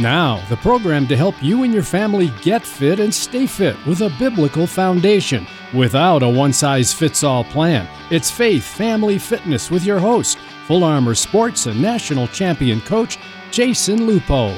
Now, 0.00 0.46
the 0.48 0.56
program 0.58 1.08
to 1.08 1.16
help 1.16 1.42
you 1.42 1.64
and 1.64 1.74
your 1.74 1.82
family 1.82 2.30
get 2.40 2.64
fit 2.64 3.00
and 3.00 3.12
stay 3.12 3.48
fit 3.48 3.74
with 3.84 4.00
a 4.00 4.14
biblical 4.16 4.64
foundation 4.64 5.44
without 5.74 6.22
a 6.22 6.28
one 6.28 6.52
size 6.52 6.92
fits 6.92 7.24
all 7.24 7.42
plan. 7.42 7.88
It's 8.08 8.30
Faith 8.30 8.62
Family 8.62 9.18
Fitness 9.18 9.72
with 9.72 9.84
your 9.84 9.98
host, 9.98 10.38
Full 10.68 10.84
Armor 10.84 11.16
Sports 11.16 11.66
and 11.66 11.82
national 11.82 12.28
champion 12.28 12.80
coach, 12.82 13.18
Jason 13.50 14.06
Lupo. 14.06 14.50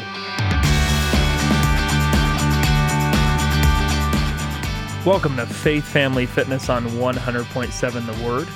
Welcome 5.07 5.37
to 5.37 5.47
Faith 5.47 5.87
Family 5.87 6.27
Fitness 6.27 6.69
on 6.69 6.85
100.7 6.85 8.07
The 8.07 8.23
Word. 8.23 8.47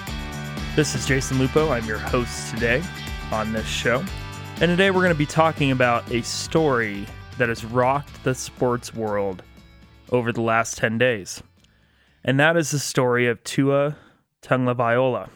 This 0.77 0.95
is 0.95 1.07
Jason 1.07 1.39
Lupo. 1.39 1.71
I'm 1.71 1.87
your 1.87 1.99
host 1.99 2.51
today 2.51 2.83
on 3.33 3.55
this 3.55 3.67
show. 3.67 4.05
And 4.65 4.71
today 4.71 4.91
we're 4.91 5.03
going 5.03 5.13
to 5.13 5.19
be 5.19 5.27
talking 5.27 5.73
about 5.73 6.11
a 6.11 6.23
story 6.23 7.05
that 7.37 7.51
has 7.51 7.67
rocked 7.67 8.25
the 8.25 8.35
sports 8.35 8.95
world 8.95 9.43
over 10.11 10.33
the 10.33 10.41
last 10.41 10.79
10 10.79 10.97
days. 10.97 11.43
And 12.25 12.41
that 12.41 12.57
is 12.57 12.71
the 12.71 12.79
story 12.79 13.27
of 13.27 13.45
Tua 13.45 13.99
Tagovailoa. 14.41 15.29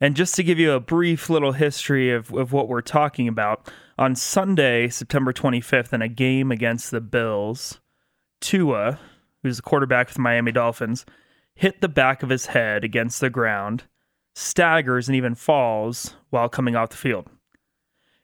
And 0.00 0.16
just 0.16 0.34
to 0.36 0.42
give 0.42 0.58
you 0.58 0.72
a 0.72 0.80
brief 0.80 1.28
little 1.28 1.52
history 1.52 2.10
of, 2.10 2.32
of 2.32 2.54
what 2.54 2.68
we're 2.68 2.80
talking 2.80 3.28
about, 3.28 3.70
on 3.98 4.14
Sunday, 4.14 4.88
September 4.88 5.34
25th, 5.34 5.92
in 5.92 6.00
a 6.00 6.08
game 6.08 6.50
against 6.50 6.92
the 6.92 7.02
Bills, 7.02 7.80
Tua, 8.40 8.98
who's 9.42 9.56
the 9.56 9.62
quarterback 9.62 10.08
for 10.08 10.14
the 10.14 10.22
Miami 10.22 10.52
Dolphins, 10.52 11.04
hit 11.54 11.82
the 11.82 11.86
back 11.86 12.22
of 12.22 12.30
his 12.30 12.46
head 12.46 12.82
against 12.82 13.20
the 13.20 13.28
ground, 13.28 13.84
staggers, 14.34 15.06
and 15.06 15.14
even 15.14 15.34
falls 15.34 16.14
while 16.30 16.48
coming 16.48 16.74
off 16.74 16.88
the 16.88 16.96
field 16.96 17.28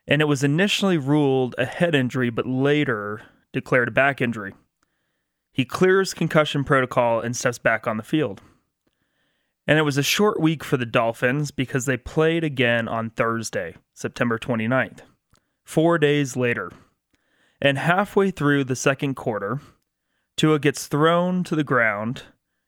and 0.06 0.20
it 0.20 0.26
was 0.26 0.42
initially 0.42 0.98
ruled 0.98 1.54
a 1.58 1.64
head 1.64 1.94
injury 1.94 2.30
but 2.30 2.46
later 2.46 3.22
declared 3.52 3.88
a 3.88 3.92
back 3.92 4.20
injury. 4.20 4.54
He 5.52 5.64
clears 5.64 6.14
concussion 6.14 6.64
protocol 6.64 7.20
and 7.20 7.36
steps 7.36 7.58
back 7.58 7.86
on 7.86 7.98
the 7.98 8.02
field. 8.02 8.40
And 9.66 9.78
it 9.78 9.82
was 9.82 9.98
a 9.98 10.02
short 10.02 10.40
week 10.40 10.64
for 10.64 10.76
the 10.76 10.86
Dolphins 10.86 11.50
because 11.50 11.86
they 11.86 11.96
played 11.96 12.42
again 12.42 12.88
on 12.88 13.10
Thursday, 13.10 13.76
September 13.94 14.38
29th, 14.38 15.00
four 15.64 15.98
days 15.98 16.36
later. 16.36 16.72
And 17.60 17.78
halfway 17.78 18.32
through 18.32 18.64
the 18.64 18.74
second 18.74 19.14
quarter, 19.14 19.60
Tua 20.36 20.58
gets 20.58 20.88
thrown 20.88 21.44
to 21.44 21.54
the 21.54 21.62
ground, 21.62 22.22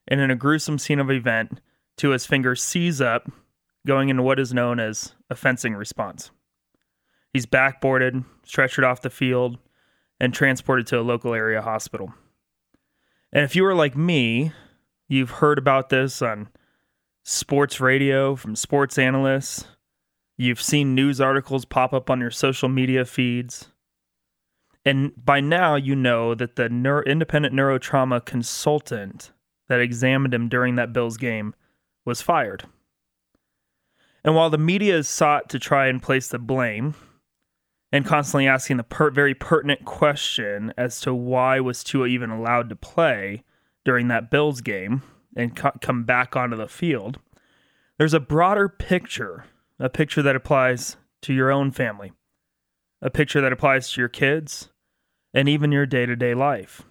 and 0.06 0.20
in 0.20 0.30
a 0.30 0.36
gruesome 0.36 0.78
scene 0.78 1.00
of 1.00 1.10
event, 1.10 1.60
Tua's 1.96 2.26
finger 2.26 2.54
seize 2.54 3.00
up, 3.00 3.30
going 3.86 4.08
into 4.08 4.22
what 4.22 4.38
is 4.38 4.54
known 4.54 4.78
as 4.78 5.14
a 5.28 5.34
fencing 5.34 5.74
response. 5.74 6.30
He's 7.34 7.46
backboarded, 7.46 8.24
stretchered 8.46 8.88
off 8.88 9.02
the 9.02 9.10
field, 9.10 9.58
and 10.20 10.32
transported 10.32 10.86
to 10.86 11.00
a 11.00 11.02
local 11.02 11.34
area 11.34 11.60
hospital. 11.60 12.14
And 13.32 13.42
if 13.42 13.56
you 13.56 13.66
are 13.66 13.74
like 13.74 13.96
me, 13.96 14.52
you've 15.08 15.32
heard 15.32 15.58
about 15.58 15.88
this 15.88 16.22
on 16.22 16.48
sports 17.24 17.80
radio 17.80 18.36
from 18.36 18.54
sports 18.54 18.98
analysts. 18.98 19.64
You've 20.36 20.62
seen 20.62 20.94
news 20.94 21.20
articles 21.20 21.64
pop 21.64 21.92
up 21.92 22.08
on 22.08 22.20
your 22.20 22.30
social 22.30 22.68
media 22.68 23.04
feeds. 23.04 23.66
And 24.84 25.10
by 25.16 25.40
now, 25.40 25.74
you 25.74 25.96
know 25.96 26.36
that 26.36 26.54
the 26.54 26.68
neuro- 26.68 27.02
independent 27.02 27.52
neurotrauma 27.52 28.24
consultant 28.24 29.32
that 29.68 29.80
examined 29.80 30.34
him 30.34 30.48
during 30.48 30.76
that 30.76 30.92
Bills 30.92 31.16
game 31.16 31.52
was 32.04 32.22
fired. 32.22 32.64
And 34.22 34.36
while 34.36 34.50
the 34.50 34.58
media 34.58 34.94
has 34.94 35.08
sought 35.08 35.48
to 35.48 35.58
try 35.58 35.88
and 35.88 36.00
place 36.00 36.28
the 36.28 36.38
blame 36.38 36.94
and 37.94 38.04
constantly 38.04 38.48
asking 38.48 38.76
the 38.76 38.82
per- 38.82 39.08
very 39.08 39.36
pertinent 39.36 39.84
question 39.84 40.74
as 40.76 41.00
to 41.00 41.14
why 41.14 41.60
was 41.60 41.84
Tua 41.84 42.08
even 42.08 42.28
allowed 42.28 42.68
to 42.70 42.74
play 42.74 43.44
during 43.84 44.08
that 44.08 44.32
Bills 44.32 44.60
game 44.60 45.02
and 45.36 45.54
co- 45.54 45.70
come 45.80 46.02
back 46.02 46.34
onto 46.34 46.56
the 46.56 46.66
field. 46.66 47.20
There's 47.96 48.12
a 48.12 48.18
broader 48.18 48.68
picture, 48.68 49.44
a 49.78 49.88
picture 49.88 50.22
that 50.22 50.34
applies 50.34 50.96
to 51.22 51.32
your 51.32 51.52
own 51.52 51.70
family, 51.70 52.10
a 53.00 53.10
picture 53.10 53.40
that 53.40 53.52
applies 53.52 53.92
to 53.92 54.00
your 54.00 54.08
kids, 54.08 54.70
and 55.32 55.48
even 55.48 55.70
your 55.70 55.86
day 55.86 56.04
to 56.04 56.16
day 56.16 56.34
life. 56.34 56.82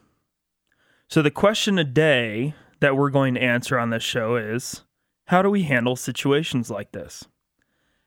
So, 1.09 1.22
the 1.22 1.30
question 1.30 1.75
today 1.75 2.56
that 2.80 2.96
we're 2.96 3.09
going 3.09 3.34
to 3.34 3.44
answer 3.44 3.78
on 3.78 3.90
this 3.90 4.03
show 4.03 4.38
is 4.38 4.86
how 5.25 5.42
do 5.42 5.50
we 5.50 5.63
handle 5.63 5.97
situations 5.97 6.72
like 6.72 6.94
this? 6.94 7.25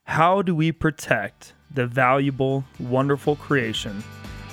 How 0.05 0.41
do 0.41 0.55
we 0.55 0.73
protect 0.73 1.53
the 1.73 1.87
valuable, 1.87 2.65
wonderful 2.79 3.37
creation 3.37 4.03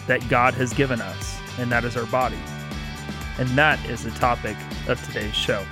that 0.08 0.28
God 0.30 0.54
has 0.56 0.74
given 0.74 1.02
us, 1.02 1.38
and 1.58 1.72
that 1.72 1.84
is 1.84 1.96
our 1.96 2.06
body. 2.08 2.40
And 3.40 3.50
that 3.50 3.84
is 3.90 4.04
the 4.04 4.12
topic 4.12 4.56
of 4.88 5.04
today's 5.06 5.34
show. 5.34 5.66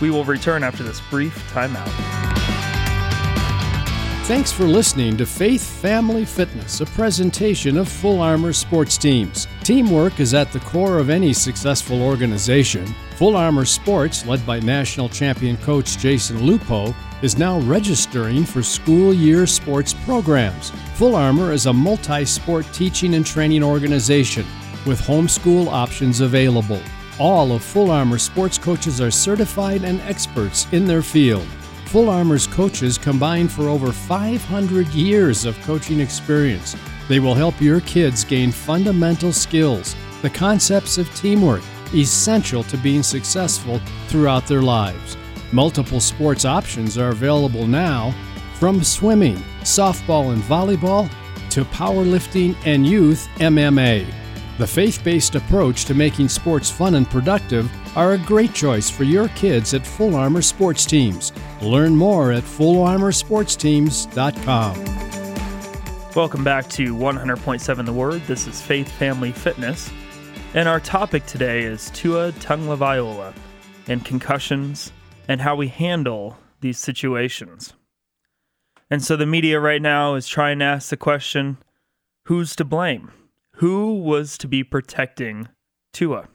We 0.00 0.10
will 0.10 0.24
return 0.24 0.62
after 0.62 0.82
this 0.82 1.00
brief 1.10 1.36
timeout. 1.52 1.88
Thanks 4.26 4.52
for 4.52 4.64
listening 4.64 5.16
to 5.16 5.24
Faith 5.24 5.62
Family 5.62 6.26
Fitness, 6.26 6.82
a 6.82 6.86
presentation 6.86 7.78
of 7.78 7.88
Full 7.88 8.20
Armor 8.20 8.52
Sports 8.52 8.98
Teams. 8.98 9.48
Teamwork 9.62 10.20
is 10.20 10.34
at 10.34 10.52
the 10.52 10.60
core 10.60 10.98
of 10.98 11.08
any 11.08 11.32
successful 11.32 12.02
organization. 12.02 12.94
Full 13.18 13.34
Armor 13.34 13.64
Sports, 13.64 14.24
led 14.26 14.46
by 14.46 14.60
national 14.60 15.08
champion 15.08 15.56
coach 15.56 15.98
Jason 15.98 16.40
Lupo, 16.44 16.94
is 17.20 17.36
now 17.36 17.58
registering 17.58 18.44
for 18.44 18.62
school 18.62 19.12
year 19.12 19.44
sports 19.44 19.92
programs. 19.92 20.70
Full 20.94 21.16
Armor 21.16 21.50
is 21.50 21.66
a 21.66 21.72
multi 21.72 22.24
sport 22.24 22.64
teaching 22.72 23.14
and 23.14 23.26
training 23.26 23.64
organization 23.64 24.46
with 24.86 25.00
homeschool 25.00 25.66
options 25.66 26.20
available. 26.20 26.80
All 27.18 27.50
of 27.50 27.64
Full 27.64 27.90
Armor 27.90 28.18
sports 28.18 28.56
coaches 28.56 29.00
are 29.00 29.10
certified 29.10 29.82
and 29.82 30.00
experts 30.02 30.68
in 30.70 30.84
their 30.84 31.02
field. 31.02 31.48
Full 31.86 32.08
Armor's 32.08 32.46
coaches 32.46 32.98
combine 32.98 33.48
for 33.48 33.64
over 33.64 33.90
500 33.90 34.86
years 34.90 35.44
of 35.44 35.60
coaching 35.62 35.98
experience. 35.98 36.76
They 37.08 37.18
will 37.18 37.34
help 37.34 37.60
your 37.60 37.80
kids 37.80 38.22
gain 38.22 38.52
fundamental 38.52 39.32
skills, 39.32 39.96
the 40.22 40.30
concepts 40.30 40.98
of 40.98 41.12
teamwork, 41.16 41.62
essential 41.94 42.62
to 42.64 42.76
being 42.78 43.02
successful 43.02 43.80
throughout 44.08 44.46
their 44.46 44.62
lives. 44.62 45.16
Multiple 45.52 46.00
sports 46.00 46.44
options 46.44 46.98
are 46.98 47.08
available 47.08 47.66
now, 47.66 48.14
from 48.54 48.82
swimming, 48.82 49.36
softball, 49.60 50.32
and 50.32 50.42
volleyball 50.42 51.08
to 51.50 51.64
powerlifting 51.66 52.56
and 52.66 52.86
youth 52.86 53.28
MMA. 53.36 54.12
The 54.58 54.66
faith 54.66 55.02
based 55.04 55.36
approach 55.36 55.84
to 55.84 55.94
making 55.94 56.28
sports 56.28 56.68
fun 56.70 56.96
and 56.96 57.08
productive 57.08 57.70
are 57.96 58.14
a 58.14 58.18
great 58.18 58.52
choice 58.52 58.90
for 58.90 59.04
your 59.04 59.28
kids 59.28 59.72
at 59.74 59.86
Full 59.86 60.16
Armor 60.16 60.42
Sports 60.42 60.84
Teams. 60.84 61.32
Learn 61.62 61.94
more 61.94 62.32
at 62.32 62.42
fullarmorsportsteams.com. 62.42 64.84
Welcome 66.14 66.42
back 66.42 66.68
to 66.70 66.96
100.7 66.96 67.86
The 67.86 67.92
Word. 67.92 68.22
This 68.22 68.48
is 68.48 68.60
Faith 68.60 68.90
Family 68.90 69.30
Fitness. 69.30 69.92
And 70.54 70.66
our 70.66 70.80
topic 70.80 71.26
today 71.26 71.62
is 71.62 71.90
Tua 71.90 72.32
Tagovailoa 72.32 73.34
and 73.86 74.02
concussions 74.02 74.90
and 75.28 75.42
how 75.42 75.54
we 75.54 75.68
handle 75.68 76.38
these 76.62 76.78
situations. 76.78 77.74
And 78.90 79.04
so 79.04 79.14
the 79.14 79.26
media 79.26 79.60
right 79.60 79.82
now 79.82 80.14
is 80.14 80.26
trying 80.26 80.60
to 80.60 80.64
ask 80.64 80.88
the 80.88 80.96
question 80.96 81.58
who's 82.24 82.56
to 82.56 82.64
blame? 82.64 83.12
Who 83.56 83.98
was 83.98 84.38
to 84.38 84.48
be 84.48 84.64
protecting 84.64 85.48
Tua? 85.92 86.28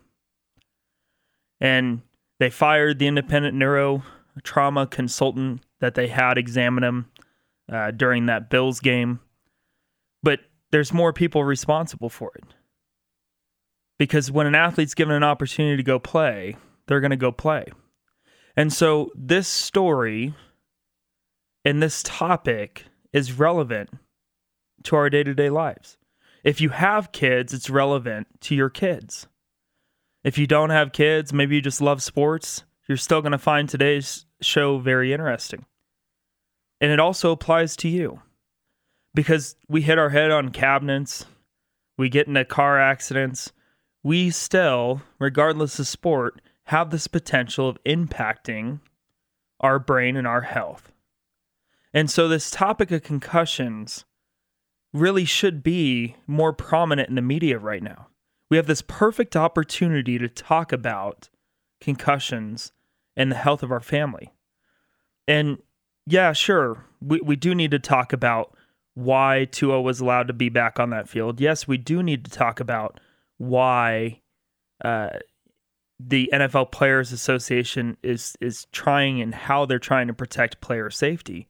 And 1.60 2.04
they 2.40 2.52
fired 2.52 3.00
the 3.00 3.08
independent 3.08 3.58
neuro 3.58 4.04
trauma 4.44 4.86
consultant 4.86 5.64
that 5.80 5.96
they 5.96 6.08
had 6.08 6.38
examine 6.38 6.84
him 6.84 7.06
uh, 7.72 7.90
during 7.90 8.28
that 8.28 8.52
Bills 8.52 8.80
game. 8.80 9.22
But 10.22 10.42
there's 10.70 10.94
more 10.94 11.14
people 11.14 11.44
responsible 11.44 12.10
for 12.10 12.32
it. 12.36 12.44
Because 13.98 14.32
when 14.32 14.48
an 14.48 14.56
athlete's 14.56 14.96
given 14.96 15.16
an 15.16 15.24
opportunity 15.24 15.78
to 15.78 15.84
go 15.84 16.00
play, 16.00 16.56
they're 16.88 17.00
going 17.00 17.12
to 17.12 17.18
go 17.18 17.32
play. 17.32 17.66
And 18.56 18.72
so 18.72 19.12
this 19.16 19.48
story 19.48 20.34
and 21.66 21.82
this 21.82 22.04
topic 22.04 22.86
is 23.12 23.34
relevant 23.34 23.90
to 24.84 24.96
our 24.96 25.10
day 25.10 25.24
to 25.24 25.34
day 25.34 25.50
lives. 25.50 25.98
If 26.44 26.60
you 26.60 26.70
have 26.70 27.12
kids, 27.12 27.54
it's 27.54 27.70
relevant 27.70 28.28
to 28.42 28.56
your 28.56 28.70
kids. 28.70 29.28
If 30.24 30.38
you 30.38 30.48
don't 30.48 30.72
have 30.72 30.92
kids, 30.92 31.32
maybe 31.32 31.56
you 31.56 31.62
just 31.62 31.82
love 31.82 32.04
sports, 32.04 32.64
you're 32.88 32.98
still 32.98 33.22
going 33.22 33.32
to 33.32 33.38
find 33.38 33.68
today's 33.68 34.26
show 34.42 34.78
very 34.78 35.14
interesting. 35.14 35.66
And 36.82 36.92
it 36.92 37.00
also 37.00 37.32
applies 37.32 37.76
to 37.78 37.88
you 37.88 38.22
because 39.14 39.56
we 39.70 39.82
hit 39.82 39.98
our 39.98 40.10
head 40.10 40.32
on 40.32 40.50
cabinets, 40.50 41.26
we 41.98 42.10
get 42.10 42.28
into 42.28 42.44
car 42.44 42.80
accidents, 42.80 43.54
we 44.04 44.30
still, 44.30 45.02
regardless 45.20 45.80
of 45.80 45.88
sport, 45.88 46.42
have 46.66 46.92
this 46.92 47.08
potential 47.08 47.68
of 47.68 47.82
impacting 47.86 48.80
our 49.60 49.80
brain 49.80 50.16
and 50.16 50.28
our 50.28 50.42
health. 50.42 50.92
And 51.94 52.10
so, 52.10 52.28
this 52.28 52.52
topic 52.52 52.92
of 52.92 53.04
concussions 53.04 54.06
really 54.94 55.26
should 55.26 55.64
be 55.64 56.16
more 56.28 56.54
prominent 56.54 57.10
in 57.10 57.16
the 57.16 57.22
media 57.22 57.58
right 57.58 57.84
now. 57.84 58.08
We 58.50 58.58
have 58.58 58.68
this 58.68 58.84
perfect 58.84 59.36
opportunity 59.36 60.18
to 60.20 60.28
talk 60.28 60.72
about 60.72 61.30
concussions 61.82 62.72
and 63.16 63.32
the 63.32 63.36
health 63.36 63.64
of 63.64 63.72
our 63.72 63.80
family. 63.80 64.34
And 65.28 65.58
yeah, 66.06 66.34
sure, 66.34 66.86
we, 67.02 67.20
we 67.22 67.36
do 67.36 67.56
need 67.56 67.72
to 67.72 67.80
talk 67.80 68.14
about 68.14 68.56
why 68.96 69.48
Tua 69.52 69.82
was 69.82 70.00
allowed 70.00 70.28
to 70.28 70.34
be 70.34 70.50
back 70.50 70.80
on 70.80 70.90
that 70.92 71.10
field. 71.10 71.40
Yes, 71.40 71.68
we 71.68 71.78
do 71.78 72.04
need 72.04 72.26
to 72.26 72.32
talk 72.32 72.60
about 72.60 73.00
why 73.38 74.22
uh, 74.84 75.10
the 76.00 76.30
NFL 76.34 76.72
Players 76.72 77.12
Association 77.12 77.98
is 78.04 78.36
is 78.42 78.66
trying 78.72 79.22
and 79.22 79.34
how 79.34 79.66
they're 79.66 79.80
trying 79.80 80.08
to 80.08 80.14
protect 80.14 80.62
player 80.62 80.90
safety. 80.90 81.48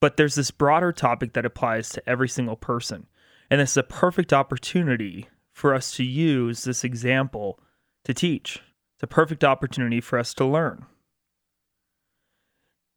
But 0.00 0.16
there's 0.16 0.36
this 0.36 0.50
broader 0.50 0.92
topic 0.92 1.32
that 1.32 1.44
applies 1.44 1.88
to 1.90 2.08
every 2.08 2.28
single 2.28 2.56
person. 2.56 3.06
And 3.50 3.60
this 3.60 3.72
is 3.72 3.76
a 3.78 3.82
perfect 3.82 4.32
opportunity 4.32 5.28
for 5.52 5.74
us 5.74 5.96
to 5.96 6.04
use 6.04 6.64
this 6.64 6.84
example 6.84 7.58
to 8.04 8.14
teach. 8.14 8.62
It's 8.96 9.02
a 9.02 9.08
perfect 9.08 9.42
opportunity 9.42 10.00
for 10.00 10.18
us 10.18 10.34
to 10.34 10.44
learn. 10.44 10.86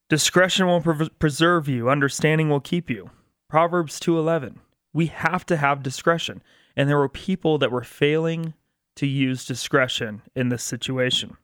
Discretion 0.09 0.67
will 0.67 0.81
pre- 0.81 1.09
preserve 1.09 1.67
you, 1.67 1.89
understanding 1.89 2.49
will 2.49 2.59
keep 2.59 2.89
you. 2.89 3.09
Proverbs 3.49 3.99
2:11. 3.99 4.59
We 4.93 5.07
have 5.07 5.45
to 5.47 5.57
have 5.57 5.83
discretion, 5.83 6.43
and 6.75 6.89
there 6.89 6.97
were 6.97 7.09
people 7.09 7.57
that 7.57 7.71
were 7.71 7.83
failing 7.83 8.53
to 8.95 9.07
use 9.07 9.45
discretion 9.45 10.21
in 10.35 10.49
this 10.49 10.63
situation. 10.63 11.37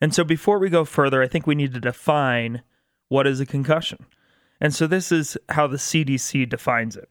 And 0.00 0.14
so 0.14 0.24
before 0.24 0.58
we 0.58 0.70
go 0.70 0.84
further, 0.84 1.22
I 1.22 1.28
think 1.28 1.46
we 1.46 1.54
need 1.54 1.74
to 1.74 1.80
define 1.80 2.62
what 3.08 3.26
is 3.26 3.40
a 3.40 3.46
concussion. 3.46 4.06
And 4.60 4.74
so 4.74 4.86
this 4.86 5.10
is 5.12 5.36
how 5.50 5.66
the 5.66 5.76
CDC 5.76 6.48
defines 6.48 6.96
it. 6.96 7.08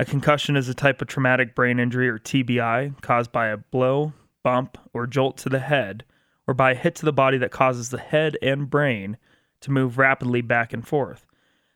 A 0.00 0.04
concussion 0.04 0.56
is 0.56 0.68
a 0.68 0.74
type 0.74 1.00
of 1.00 1.08
traumatic 1.08 1.54
brain 1.54 1.78
injury 1.78 2.08
or 2.08 2.18
TBI 2.18 3.00
caused 3.00 3.30
by 3.30 3.48
a 3.48 3.56
blow, 3.56 4.12
bump, 4.42 4.76
or 4.92 5.06
jolt 5.06 5.36
to 5.38 5.48
the 5.48 5.60
head, 5.60 6.04
or 6.46 6.54
by 6.54 6.72
a 6.72 6.76
hit 6.76 6.96
to 6.96 7.04
the 7.04 7.12
body 7.12 7.38
that 7.38 7.52
causes 7.52 7.90
the 7.90 7.98
head 8.00 8.36
and 8.42 8.68
brain 8.68 9.16
to 9.60 9.70
move 9.70 9.96
rapidly 9.96 10.42
back 10.42 10.72
and 10.72 10.86
forth. 10.86 11.26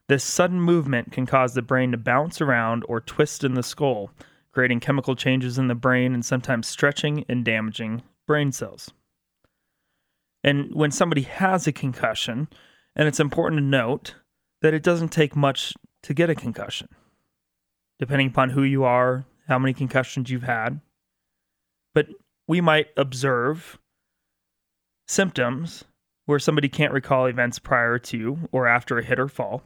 This 0.09 0.25
sudden 0.25 0.61
movement 0.61 1.13
can 1.13 1.27
cause 1.27 1.55
the 1.55 1.63
brain 1.63 1.93
to 1.93 1.97
bounce 1.97 2.41
around 2.41 2.85
or 2.89 3.01
twist 3.01 3.45
in 3.45 3.55
the 3.55 3.63
skull, 3.63 4.11
creating 4.53 4.81
chemical 4.81 5.15
changes 5.15 5.59
in 5.59 5.69
the 5.69 5.75
brain 5.75 6.15
and 6.15 6.25
sometimes 6.25 6.67
stretching 6.67 7.25
and 7.29 7.45
damaging 7.45 8.03
brain 8.27 8.53
cells. 8.53 8.91
And 10.43 10.75
when 10.75 10.91
somebody 10.91 11.23
has 11.23 11.67
a 11.67 11.73
concussion, 11.73 12.49
and 12.95 13.09
it's 13.09 13.21
important 13.21 13.59
to 13.59 13.65
note 13.65 14.15
that 14.63 14.75
it 14.75 14.83
doesn't 14.83 15.11
take 15.11 15.37
much 15.37 15.75
to 16.03 16.15
get 16.15 16.31
a 16.31 16.35
concussion, 16.35 16.89
depending 17.99 18.29
upon 18.29 18.51
who 18.51 18.63
you 18.63 18.85
are, 18.85 19.25
how 19.47 19.59
many 19.59 19.73
concussions 19.73 20.31
you've 20.31 20.43
had. 20.43 20.81
But 21.95 22.09
we 22.47 22.61
might 22.61 22.89
observe 22.97 23.79
symptoms 25.07 25.85
where 26.27 26.39
somebody 26.39 26.69
can't 26.69 26.93
recall 26.93 27.27
events 27.27 27.59
prior 27.59 27.99
to 27.99 28.39
or 28.53 28.67
after 28.67 28.99
a 28.99 29.05
hit 29.05 29.19
or 29.19 29.29
fall, 29.29 29.63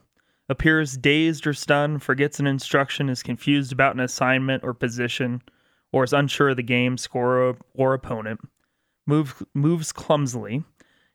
appears 0.49 0.97
dazed 0.97 1.47
or 1.47 1.55
stunned, 1.55 2.03
forgets 2.03 2.41
an 2.41 2.47
instruction, 2.47 3.09
is 3.09 3.23
confused 3.23 3.73
about 3.73 3.95
an 3.95 4.01
assignment 4.01 4.65
or 4.65 4.75
position, 4.75 5.43
or 5.93 6.05
is 6.05 6.13
unsure 6.13 6.51
of 6.51 6.57
the 6.57 6.63
game, 6.63 6.97
score, 6.99 7.57
or 7.75 7.95
opponent, 7.95 8.41
move, 9.07 9.43
moves 9.55 9.93
clumsily, 9.93 10.65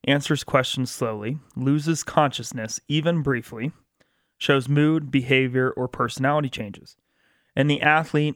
answers 0.07 0.43
questions 0.43 0.91
slowly, 0.91 1.39
loses 1.55 2.03
consciousness, 2.03 2.79
even 2.87 3.21
briefly, 3.21 3.71
shows 4.37 4.69
mood, 4.69 5.11
behavior, 5.11 5.71
or 5.71 5.87
personality 5.87 6.49
changes. 6.49 6.95
And 7.55 7.69
the 7.69 7.81
athlete 7.81 8.35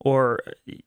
or 0.00 0.38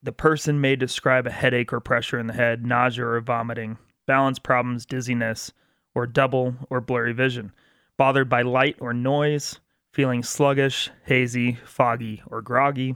the 0.01 0.11
person 0.11 0.59
may 0.59 0.75
describe 0.75 1.27
a 1.27 1.31
headache 1.31 1.71
or 1.71 1.79
pressure 1.79 2.19
in 2.19 2.27
the 2.27 2.33
head, 2.33 2.65
nausea 2.65 3.05
or 3.05 3.21
vomiting, 3.21 3.77
balance 4.05 4.39
problems, 4.39 4.85
dizziness, 4.85 5.51
or 5.93 6.05
double 6.05 6.55
or 6.69 6.81
blurry 6.81 7.13
vision, 7.13 7.51
bothered 7.97 8.29
by 8.29 8.41
light 8.41 8.75
or 8.79 8.93
noise, 8.93 9.59
feeling 9.93 10.23
sluggish, 10.23 10.89
hazy, 11.05 11.53
foggy, 11.65 12.21
or 12.27 12.41
groggy, 12.41 12.95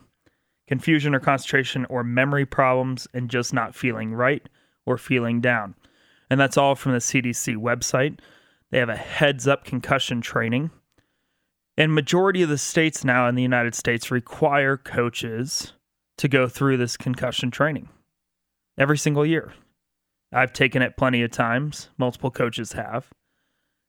confusion 0.68 1.16
or 1.16 1.20
concentration 1.20 1.86
or 1.86 2.04
memory 2.04 2.46
problems, 2.46 3.08
and 3.14 3.30
just 3.30 3.54
not 3.54 3.76
feeling 3.76 4.14
right 4.14 4.48
or 4.86 4.98
feeling 4.98 5.42
down. 5.42 5.76
And 6.30 6.40
that's 6.40 6.58
all 6.58 6.76
from 6.76 6.92
the 6.92 7.00
CDC 7.00 7.56
website. 7.56 8.20
They 8.72 8.80
have 8.80 8.90
a 8.90 8.96
heads 8.96 9.48
up 9.48 9.64
concussion 9.64 10.22
training. 10.22 10.72
And 11.78 11.94
majority 11.94 12.42
of 12.44 12.50
the 12.50 12.58
states 12.58 13.06
now 13.06 13.28
in 13.28 13.36
the 13.36 13.42
United 13.42 13.74
States 13.74 14.12
require 14.12 14.78
coaches 14.78 15.74
to 16.18 16.28
go 16.28 16.48
through 16.48 16.78
this 16.78 16.98
concussion 16.98 17.50
training 17.50 17.88
every 18.78 18.98
single 18.98 19.26
year. 19.26 19.54
I've 20.34 20.54
taken 20.54 20.82
it 20.82 20.98
plenty 20.98 21.24
of 21.24 21.32
times, 21.32 21.90
multiple 21.98 22.32
coaches 22.32 22.74
have. 22.74 23.08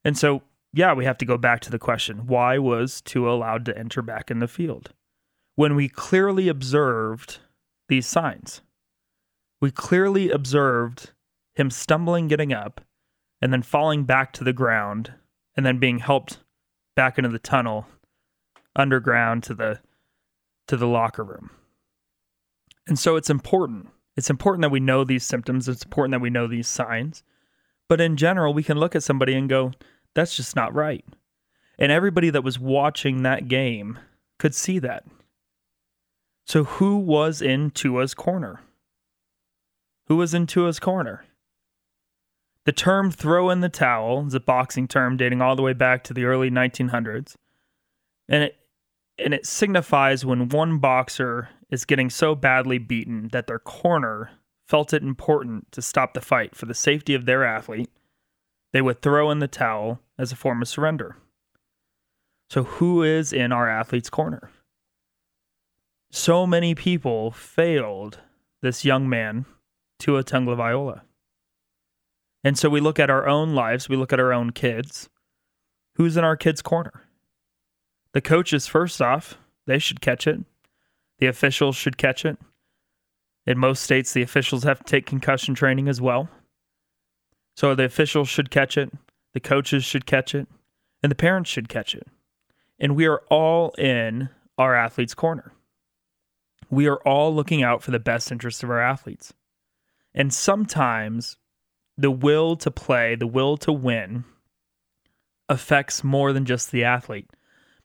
And 0.05 0.17
so, 0.17 0.43
yeah, 0.73 0.93
we 0.95 1.05
have 1.05 1.19
to 1.19 1.25
go 1.25 1.37
back 1.37 1.61
to 1.61 1.71
the 1.71 1.79
question 1.79 2.27
why 2.27 2.59
was 2.59 3.01
Tua 3.01 3.35
allowed 3.35 3.65
to 3.67 3.79
enter 3.79 4.03
back 4.03 4.31
in 4.31 4.39
the 4.39 4.49
field? 4.49 4.93
When 5.57 5.75
we 5.75 5.89
clearly 5.89 6.49
observed 6.49 7.39
these 7.89 8.07
signs, 8.07 8.63
we 9.61 9.71
clearly 9.71 10.31
observed 10.31 11.13
him 11.55 11.71
stumbling 11.71 12.29
getting 12.29 12.53
up 12.53 12.81
and 13.43 13.53
then 13.53 13.63
falling 13.63 14.05
back 14.05 14.33
to 14.35 14.45
the 14.45 14.53
ground 14.53 15.13
and 15.57 15.67
then 15.67 15.79
being 15.79 15.99
helped 15.99 16.39
back 16.95 17.19
into 17.19 17.31
the 17.31 17.39
tunnel 17.39 17.87
underground 18.77 19.43
to 19.43 19.55
the 19.55 19.81
to 20.69 20.77
the 20.77 20.87
locker 20.87 21.25
room. 21.25 21.51
And 22.87 22.99
so 22.99 23.17
it's 23.17 23.31
important. 23.31 23.89
It's 24.17 24.31
important 24.31 24.63
that 24.63 24.71
we 24.71 24.81
know 24.81 25.05
these 25.05 25.25
symptoms, 25.25 25.69
it's 25.69 25.85
important 25.85 26.13
that 26.13 26.21
we 26.21 26.31
know 26.31 26.47
these 26.47 26.69
signs. 26.69 27.23
But 27.89 28.01
in 28.01 28.17
general, 28.17 28.55
we 28.55 28.63
can 28.63 28.79
look 28.79 28.95
at 28.95 29.03
somebody 29.03 29.35
and 29.35 29.49
go, 29.49 29.73
that's 30.15 30.37
just 30.37 30.57
not 30.57 30.75
right. 30.75 31.05
And 31.79 31.91
everybody 31.91 32.31
that 32.31 32.45
was 32.45 32.59
watching 32.59 33.23
that 33.23 33.49
game 33.49 33.99
could 34.39 34.55
see 34.55 34.79
that. 34.81 35.05
So 36.47 36.65
who 36.65 36.99
was 36.99 37.41
in 37.41 37.71
Tua's 37.71 38.15
corner? 38.15 38.61
Who 40.09 40.17
was 40.17 40.35
in 40.35 40.47
Tua's 40.47 40.81
corner? 40.81 41.25
The 42.67 42.73
term 42.73 43.11
throw 43.11 43.51
in 43.51 43.61
the 43.61 43.69
towel 43.69 44.27
is 44.27 44.35
a 44.35 44.41
boxing 44.41 44.87
term 44.87 45.17
dating 45.17 45.41
all 45.41 45.57
the 45.57 45.63
way 45.63 45.73
back 45.73 46.05
to 46.05 46.15
the 46.15 46.25
early 46.25 46.51
1900s. 46.51 47.37
And 48.29 48.45
it 48.45 48.57
and 49.19 49.35
it 49.35 49.47
signifies 49.47 50.25
when 50.25 50.49
one 50.49 50.79
boxer 50.79 51.51
is 51.71 51.85
getting 51.85 52.11
so 52.11 52.35
badly 52.35 52.79
beaten 52.79 53.29
that 53.33 53.47
their 53.47 53.59
corner 53.59 54.31
felt 54.67 54.95
it 54.95 55.03
important 55.03 55.71
to 55.73 55.83
stop 55.83 56.15
the 56.15 56.21
fight 56.21 56.55
for 56.55 56.67
the 56.67 56.75
safety 56.75 57.15
of 57.15 57.27
their 57.27 57.45
athlete, 57.45 57.91
they 58.73 58.83
would 58.83 59.03
throw 59.03 59.31
in 59.31 59.39
the 59.39 59.49
towel 59.49 60.01
as 60.19 60.33
a 60.33 60.37
form 60.37 60.63
of 60.63 60.69
surrender. 60.69 61.17
So, 62.49 62.65
who 62.65 63.03
is 63.03 63.33
in 63.33 63.53
our 63.53 63.69
athlete's 63.69 64.11
corner? 64.11 64.51
So 66.11 66.47
many 66.47 66.75
people 66.75 67.31
failed 67.31 68.19
this 68.63 68.85
young 68.85 69.09
man, 69.09 69.45
Tua 70.01 70.25
Tagovailoa. 70.25 71.03
And 72.43 72.59
so 72.59 72.69
we 72.69 72.81
look 72.81 72.99
at 72.99 73.11
our 73.11 73.29
own 73.29 73.55
lives, 73.55 73.89
we 73.89 73.97
look 73.97 74.13
at 74.13 74.21
our 74.21 74.33
own 74.33 74.51
kids. 74.51 75.09
Who's 75.95 76.17
in 76.17 76.25
our 76.25 76.37
kids' 76.37 76.63
corner? 76.63 77.05
The 78.13 78.21
coaches, 78.21 78.67
first 78.67 79.01
off, 79.01 79.39
they 79.67 79.79
should 79.79 80.01
catch 80.01 80.27
it. 80.27 80.41
The 81.19 81.27
officials 81.27 81.77
should 81.77 81.97
catch 81.97 82.25
it. 82.25 82.39
In 83.47 83.59
most 83.59 83.83
states, 83.83 84.13
the 84.13 84.23
officials 84.23 84.65
have 84.65 84.79
to 84.79 84.85
take 84.85 85.07
concussion 85.07 85.55
training 85.55 85.89
as 85.89 86.01
well. 86.01 86.29
So 87.57 87.75
the 87.75 87.85
officials 87.85 88.29
should 88.29 88.51
catch 88.51 88.77
it, 88.77 88.91
the 89.35 89.41
coaches 89.41 89.85
should 89.85 90.07
catch 90.07 90.35
it, 90.35 90.49
and 91.03 91.11
the 91.11 91.17
parents 91.17 91.51
should 91.51 91.69
catch 91.69 91.95
it. 91.95 92.07
And 92.79 92.97
we 92.97 93.07
are 93.07 93.23
all 93.31 93.73
in 93.73 94.31
our 94.57 94.75
athletes' 94.75 95.15
corner. 95.15 95.53
We 96.71 96.87
are 96.87 96.99
all 96.99 97.35
looking 97.35 97.63
out 97.63 97.83
for 97.83 97.91
the 97.91 97.99
best 97.99 98.31
interests 98.31 98.63
of 98.63 98.71
our 98.71 98.81
athletes. 98.81 99.35
And 100.15 100.33
sometimes 100.33 101.37
the 101.97 102.11
will 102.11 102.57
to 102.57 102.71
play, 102.71 103.15
the 103.15 103.27
will 103.27 103.57
to 103.59 103.73
win, 103.73 104.25
affects 105.49 106.05
more 106.05 106.33
than 106.33 106.45
just 106.45 106.71
the 106.71 106.85
athlete. 106.85 107.29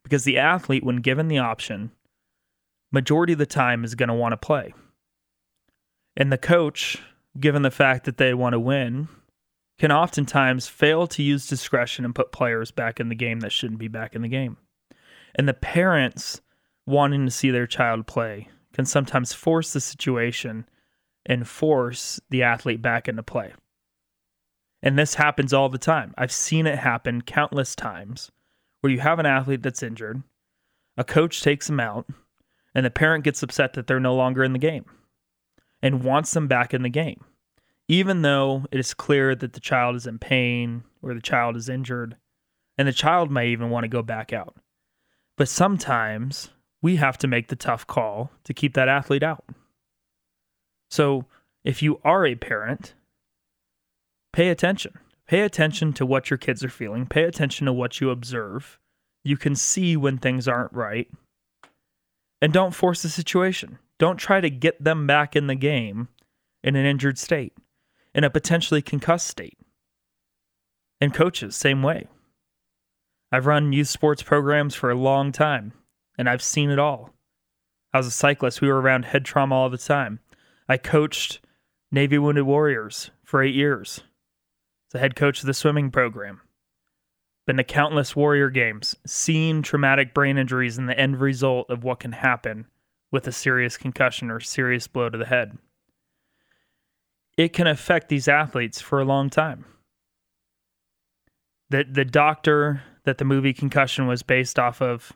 Because 0.03 0.23
the 0.23 0.37
athlete, 0.37 0.83
when 0.83 0.97
given 0.97 1.27
the 1.27 1.39
option, 1.39 1.91
majority 2.91 3.33
of 3.33 3.39
the 3.39 3.45
time 3.45 3.83
is 3.83 3.95
going 3.95 4.09
to 4.09 4.15
want 4.15 4.33
to 4.33 4.37
play. 4.37 4.73
And 6.15 6.31
the 6.31 6.37
coach, 6.37 7.01
given 7.39 7.63
the 7.63 7.71
fact 7.71 8.05
that 8.05 8.17
they 8.17 8.33
want 8.33 8.53
to 8.53 8.59
win, 8.59 9.07
can 9.77 9.91
oftentimes 9.91 10.67
fail 10.67 11.05
to 11.07 11.23
use 11.23 11.47
discretion 11.47 12.05
and 12.05 12.15
put 12.15 12.31
players 12.31 12.71
back 12.71 12.99
in 12.99 13.09
the 13.09 13.15
game 13.15 13.41
that 13.41 13.51
shouldn't 13.51 13.79
be 13.79 13.87
back 13.87 14.15
in 14.15 14.21
the 14.21 14.27
game. 14.27 14.57
And 15.35 15.47
the 15.47 15.53
parents 15.53 16.41
wanting 16.85 17.25
to 17.25 17.31
see 17.31 17.51
their 17.51 17.67
child 17.67 18.07
play 18.07 18.49
can 18.73 18.85
sometimes 18.85 19.33
force 19.33 19.73
the 19.73 19.81
situation 19.81 20.67
and 21.25 21.47
force 21.47 22.19
the 22.29 22.43
athlete 22.43 22.81
back 22.81 23.07
into 23.07 23.23
play. 23.23 23.53
And 24.83 24.97
this 24.97 25.15
happens 25.15 25.51
all 25.51 25.69
the 25.69 25.77
time. 25.77 26.13
I've 26.17 26.31
seen 26.31 26.67
it 26.67 26.77
happen 26.77 27.21
countless 27.21 27.75
times 27.75 28.31
where 28.81 28.93
you 28.93 28.99
have 28.99 29.17
an 29.17 29.25
athlete 29.25 29.63
that's 29.63 29.81
injured, 29.81 30.21
a 30.95 31.03
coach 31.03 31.41
takes 31.41 31.67
them 31.67 31.79
out, 31.79 32.05
And 32.75 32.85
the 32.85 32.91
parent 32.91 33.23
gets 33.23 33.41
upset 33.41 33.73
that 33.73 33.87
they're 33.87 34.01
no 34.01 34.13
longer 34.13 34.43
in 34.43 34.51
the 34.51 34.59
game 34.59 34.85
and 35.81 36.03
wants 36.03 36.31
them 36.31 36.47
back 36.47 36.73
in 36.73 36.83
the 36.83 36.89
game, 36.89 37.23
even 37.87 38.21
though 38.21 38.65
it 38.71 38.79
is 38.79 38.93
clear 38.93 39.35
that 39.35 39.53
the 39.53 39.59
child 39.59 39.95
is 39.95 40.07
in 40.07 40.19
pain 40.19 40.83
or 41.01 41.13
the 41.13 41.21
child 41.21 41.55
is 41.55 41.69
injured, 41.69 42.15
and 42.77 42.87
the 42.87 42.93
child 42.93 43.31
may 43.31 43.49
even 43.49 43.69
want 43.69 43.83
to 43.83 43.89
go 43.89 44.01
back 44.01 44.33
out. 44.33 44.55
But 45.37 45.49
sometimes 45.49 46.49
we 46.81 46.95
have 46.97 47.17
to 47.19 47.27
make 47.27 47.47
the 47.47 47.55
tough 47.55 47.85
call 47.87 48.31
to 48.43 48.53
keep 48.53 48.73
that 48.73 48.89
athlete 48.89 49.23
out. 49.23 49.45
So 50.89 51.25
if 51.63 51.81
you 51.81 51.99
are 52.03 52.25
a 52.25 52.35
parent, 52.35 52.93
pay 54.33 54.49
attention. 54.49 54.93
Pay 55.27 55.41
attention 55.41 55.93
to 55.93 56.05
what 56.05 56.29
your 56.29 56.37
kids 56.37 56.63
are 56.63 56.69
feeling. 56.69 57.07
Pay 57.07 57.23
attention 57.23 57.65
to 57.65 57.73
what 57.73 57.99
you 57.99 58.11
observe. 58.11 58.79
You 59.23 59.37
can 59.37 59.55
see 59.55 59.97
when 59.97 60.19
things 60.19 60.47
aren't 60.47 60.73
right. 60.73 61.09
And 62.41 62.53
don't 62.53 62.75
force 62.75 63.01
the 63.01 63.09
situation. 63.09 63.79
Don't 63.97 64.17
try 64.17 64.39
to 64.39 64.49
get 64.49 64.83
them 64.83 65.07
back 65.07 65.35
in 65.35 65.47
the 65.47 65.55
game 65.55 66.09
in 66.63 66.75
an 66.75 66.85
injured 66.85 67.17
state, 67.17 67.53
in 68.15 68.23
a 68.23 68.29
potentially 68.29 68.81
concussed 68.81 69.27
state. 69.27 69.59
And 71.01 71.13
coaches, 71.13 71.55
same 71.55 71.83
way. 71.83 72.07
I've 73.31 73.45
run 73.45 73.73
youth 73.73 73.89
sports 73.89 74.23
programs 74.23 74.73
for 74.73 74.89
a 74.89 74.95
long 74.95 75.33
time, 75.33 75.73
and 76.17 76.29
I've 76.29 76.41
seen 76.41 76.69
it 76.69 76.79
all. 76.79 77.13
I 77.93 77.97
was 77.97 78.07
a 78.07 78.11
cyclist. 78.11 78.61
We 78.61 78.69
were 78.69 78.79
around 78.79 79.05
head 79.05 79.25
trauma 79.25 79.55
all 79.55 79.69
the 79.69 79.77
time. 79.77 80.21
I 80.69 80.77
coached 80.77 81.41
Navy 81.91 82.17
Wounded 82.17 82.45
Warriors 82.45 83.11
for 83.25 83.43
eight 83.43 83.53
years. 83.53 84.01
As 84.89 84.95
a 84.95 84.99
head 84.99 85.17
coach 85.17 85.41
of 85.41 85.47
the 85.47 85.53
swimming 85.53 85.91
program. 85.91 86.39
Been 87.45 87.57
to 87.57 87.63
countless 87.63 88.15
warrior 88.15 88.49
games, 88.49 88.95
seen 89.05 89.61
traumatic 89.61 90.13
brain 90.13 90.37
injuries 90.37 90.77
and 90.77 90.87
the 90.87 90.97
end 90.97 91.19
result 91.19 91.69
of 91.69 91.83
what 91.83 91.99
can 91.99 92.13
happen 92.13 92.67
with 93.11 93.27
a 93.27 93.31
serious 93.31 93.77
concussion 93.77 94.31
or 94.31 94.39
serious 94.39 94.87
blow 94.87 95.09
to 95.09 95.17
the 95.17 95.25
head. 95.25 95.57
It 97.37 97.53
can 97.53 97.67
affect 97.67 98.09
these 98.09 98.27
athletes 98.27 98.79
for 98.81 98.99
a 98.99 99.05
long 99.05 99.29
time. 99.29 99.65
The, 101.69 101.83
the 101.89 102.05
doctor 102.05 102.83
that 103.03 103.17
the 103.17 103.25
movie 103.25 103.53
Concussion 103.53 104.07
was 104.07 104.23
based 104.23 104.57
off 104.57 104.81
of, 104.81 105.13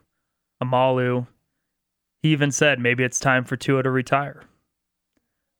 Omalu, 0.62 1.26
he 2.22 2.30
even 2.30 2.50
said 2.50 2.78
maybe 2.78 3.04
it's 3.04 3.20
time 3.20 3.44
for 3.44 3.56
Tua 3.56 3.82
to 3.82 3.90
retire 3.90 4.44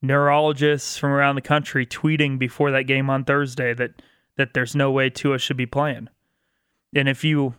neurologists 0.03 0.97
from 0.97 1.11
around 1.11 1.35
the 1.35 1.43
country 1.43 1.85
tweeting 1.87 2.39
before 2.39 2.71
that 2.71 2.85
game 2.85 3.11
on 3.11 3.25
Thursday 3.25 3.75
that 3.75 4.03
that 4.37 4.55
there's 4.55 4.75
no 4.75 4.91
way 4.91 5.11
Tua 5.11 5.39
should 5.39 5.57
be 5.57 5.67
playing. 5.67 6.09
And 6.95 7.09
if 7.09 7.25
you 7.25 7.57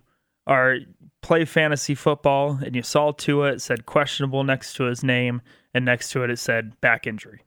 are 0.48 0.78
play 1.22 1.46
fantasy 1.46 1.94
football 1.94 2.58
and 2.64 2.76
you 2.76 2.82
saw 2.82 3.12
Tua, 3.12 3.54
it 3.54 3.62
said 3.62 3.86
questionable 3.86 4.44
next 4.44 4.74
to 4.78 4.86
his 4.86 5.04
name, 5.04 5.42
and 5.74 5.86
next 5.86 6.12
to 6.12 6.24
it 6.24 6.32
it 6.32 6.40
said 6.40 6.80
back 6.82 7.06
injury, 7.06 7.44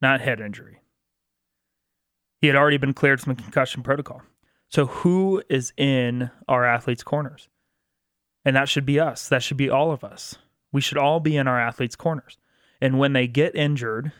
not 0.00 0.22
head 0.22 0.40
injury. 0.40 0.81
He 2.42 2.48
had 2.48 2.56
already 2.56 2.76
been 2.76 2.92
cleared 2.92 3.20
from 3.20 3.34
the 3.34 3.42
concussion 3.42 3.84
protocol. 3.84 4.20
So 4.68 4.86
who 4.86 5.44
is 5.48 5.72
in 5.76 6.28
our 6.48 6.64
athletes' 6.64 7.04
corners? 7.04 7.48
And 8.44 8.56
that 8.56 8.68
should 8.68 8.84
be 8.84 8.98
us. 8.98 9.28
That 9.28 9.44
should 9.44 9.56
be 9.56 9.70
all 9.70 9.92
of 9.92 10.02
us. 10.02 10.36
We 10.72 10.80
should 10.80 10.98
all 10.98 11.20
be 11.20 11.36
in 11.36 11.46
our 11.46 11.60
athletes' 11.60 11.94
corners. 11.94 12.38
And 12.80 12.98
when 12.98 13.12
they 13.12 13.28
get 13.28 13.54
injured, 13.54 14.10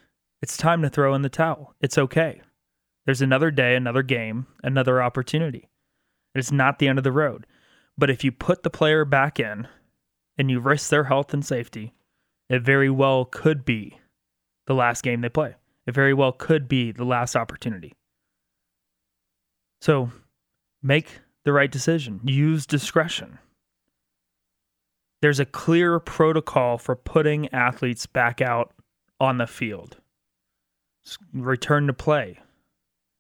it's 0.41 0.57
time 0.57 0.83
to 0.83 0.89
throw 0.89 1.15
in 1.15 1.23
the 1.23 1.29
towel. 1.29 1.75
It's 1.81 1.99
okay. 1.99 2.43
There's 3.07 3.23
another 3.23 3.51
day, 3.51 3.75
another 3.75 4.05
game, 4.05 4.47
another 4.63 5.03
opportunity. 5.03 5.69
It's 6.33 6.53
not 6.53 6.79
the 6.79 6.87
end 6.87 6.99
of 6.99 7.05
the 7.05 7.11
road. 7.11 7.45
But 7.99 8.09
if 8.09 8.23
you 8.23 8.31
put 8.31 8.63
the 8.63 8.71
player 8.71 9.05
back 9.05 9.41
in 9.41 9.67
and 10.39 10.49
you 10.49 10.61
risk 10.61 10.91
their 10.91 11.05
health 11.05 11.35
and 11.35 11.45
safety, 11.45 11.93
it 12.49 12.63
very 12.63 12.89
well 12.89 13.25
could 13.25 13.65
be 13.65 13.99
the 14.67 14.75
last 14.75 15.03
game 15.03 15.23
they 15.23 15.29
play. 15.29 15.57
It 15.89 15.95
very 15.95 16.15
well 16.15 16.31
could 16.31 16.69
be 16.69 16.93
the 16.93 17.05
last 17.05 17.35
opportunity. 17.35 17.95
So 19.83 20.11
make 20.83 21.19
the 21.45 21.53
right 21.53 21.71
decision, 21.71 22.21
use 22.25 22.65
discretion 22.65 23.39
there's 25.23 25.41
a 25.41 25.47
clear 25.47 26.01
protocol 26.01 26.77
for 26.77 26.97
putting 26.97 27.49
athletes 27.55 28.07
back 28.07 28.43
out 28.43 28.73
on 29.21 29.39
the 29.39 29.47
field. 29.47 29.97
Return 31.33 31.87
to 31.87 31.93
play. 31.93 32.39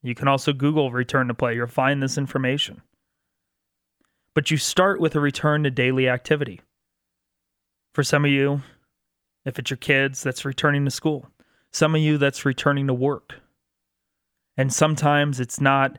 You 0.02 0.16
can 0.16 0.26
also 0.26 0.52
Google 0.52 0.90
return 0.90 1.28
to 1.28 1.34
play. 1.34 1.54
You'll 1.54 1.68
find 1.68 2.02
this 2.02 2.18
information. 2.18 2.82
But 4.34 4.50
you 4.50 4.56
start 4.56 5.00
with 5.00 5.14
a 5.14 5.20
return 5.20 5.62
to 5.62 5.70
daily 5.70 6.08
activity. 6.08 6.60
For 7.94 8.02
some 8.02 8.24
of 8.24 8.32
you, 8.32 8.62
if 9.44 9.60
it's 9.60 9.70
your 9.70 9.76
kids, 9.76 10.24
that's 10.24 10.44
returning 10.44 10.84
to 10.84 10.90
school. 10.90 11.28
Some 11.72 11.94
of 11.94 12.00
you, 12.00 12.18
that's 12.18 12.44
returning 12.44 12.88
to 12.88 12.94
work. 12.94 13.34
And 14.56 14.72
sometimes 14.72 15.38
it's 15.38 15.60
not 15.60 15.98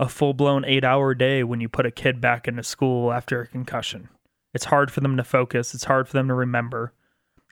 a 0.00 0.08
full 0.08 0.32
blown 0.32 0.64
eight 0.64 0.82
hour 0.82 1.14
day 1.14 1.44
when 1.44 1.60
you 1.60 1.68
put 1.68 1.84
a 1.84 1.90
kid 1.90 2.22
back 2.22 2.48
into 2.48 2.62
school 2.62 3.12
after 3.12 3.42
a 3.42 3.46
concussion. 3.46 4.08
It's 4.54 4.64
hard 4.64 4.90
for 4.90 5.00
them 5.00 5.18
to 5.18 5.22
focus, 5.22 5.74
it's 5.74 5.84
hard 5.84 6.08
for 6.08 6.14
them 6.14 6.28
to 6.28 6.34
remember. 6.34 6.94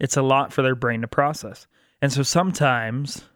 It's 0.00 0.16
a 0.16 0.22
lot 0.22 0.50
for 0.50 0.62
their 0.62 0.74
brain 0.74 1.02
to 1.02 1.08
process. 1.08 1.66
And 2.00 2.10
so 2.10 2.22
sometimes 2.22 3.28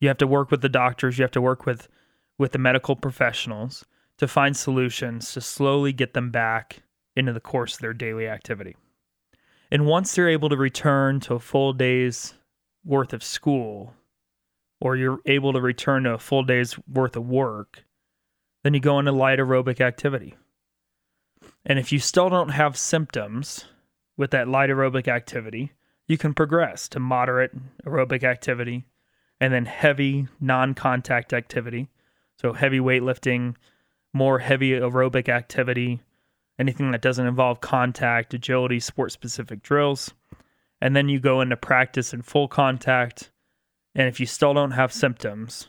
you 0.00 0.08
have 0.08 0.18
to 0.18 0.26
work 0.26 0.50
with 0.50 0.60
the 0.60 0.68
doctors, 0.68 1.18
you 1.18 1.22
have 1.22 1.30
to 1.30 1.40
work 1.40 1.66
with 1.66 1.88
with 2.36 2.50
the 2.50 2.58
medical 2.58 2.96
professionals 2.96 3.84
to 4.18 4.26
find 4.26 4.56
solutions 4.56 5.32
to 5.32 5.40
slowly 5.40 5.92
get 5.92 6.12
them 6.12 6.32
back 6.32 6.82
into 7.14 7.32
the 7.32 7.40
course 7.40 7.74
of 7.74 7.80
their 7.80 7.94
daily 7.94 8.26
activity. 8.26 8.74
And 9.70 9.86
once 9.86 10.12
they're 10.12 10.28
able 10.28 10.48
to 10.48 10.56
return 10.56 11.20
to 11.20 11.34
a 11.34 11.40
full 11.40 11.72
day's 11.72 12.34
worth 12.84 13.12
of 13.12 13.22
school, 13.22 13.94
or 14.80 14.96
you're 14.96 15.20
able 15.26 15.52
to 15.52 15.60
return 15.60 16.02
to 16.04 16.14
a 16.14 16.18
full 16.18 16.42
day's 16.42 16.76
worth 16.88 17.16
of 17.16 17.28
work, 17.28 17.84
then 18.66 18.74
you 18.74 18.80
go 18.80 18.98
into 18.98 19.12
light 19.12 19.38
aerobic 19.38 19.80
activity. 19.80 20.34
And 21.64 21.78
if 21.78 21.92
you 21.92 22.00
still 22.00 22.28
don't 22.28 22.48
have 22.48 22.76
symptoms 22.76 23.66
with 24.16 24.32
that 24.32 24.48
light 24.48 24.70
aerobic 24.70 25.06
activity, 25.06 25.70
you 26.08 26.18
can 26.18 26.34
progress 26.34 26.88
to 26.88 26.98
moderate 26.98 27.52
aerobic 27.84 28.24
activity 28.24 28.84
and 29.40 29.54
then 29.54 29.66
heavy 29.66 30.26
non 30.40 30.74
contact 30.74 31.32
activity. 31.32 31.90
So, 32.40 32.54
heavy 32.54 32.80
weightlifting, 32.80 33.54
more 34.12 34.40
heavy 34.40 34.72
aerobic 34.72 35.28
activity, 35.28 36.00
anything 36.58 36.90
that 36.90 37.02
doesn't 37.02 37.24
involve 37.24 37.60
contact, 37.60 38.34
agility, 38.34 38.80
sport 38.80 39.12
specific 39.12 39.62
drills. 39.62 40.12
And 40.80 40.96
then 40.96 41.08
you 41.08 41.20
go 41.20 41.40
into 41.40 41.56
practice 41.56 42.12
in 42.12 42.22
full 42.22 42.48
contact. 42.48 43.30
And 43.94 44.08
if 44.08 44.18
you 44.18 44.26
still 44.26 44.54
don't 44.54 44.72
have 44.72 44.92
symptoms, 44.92 45.68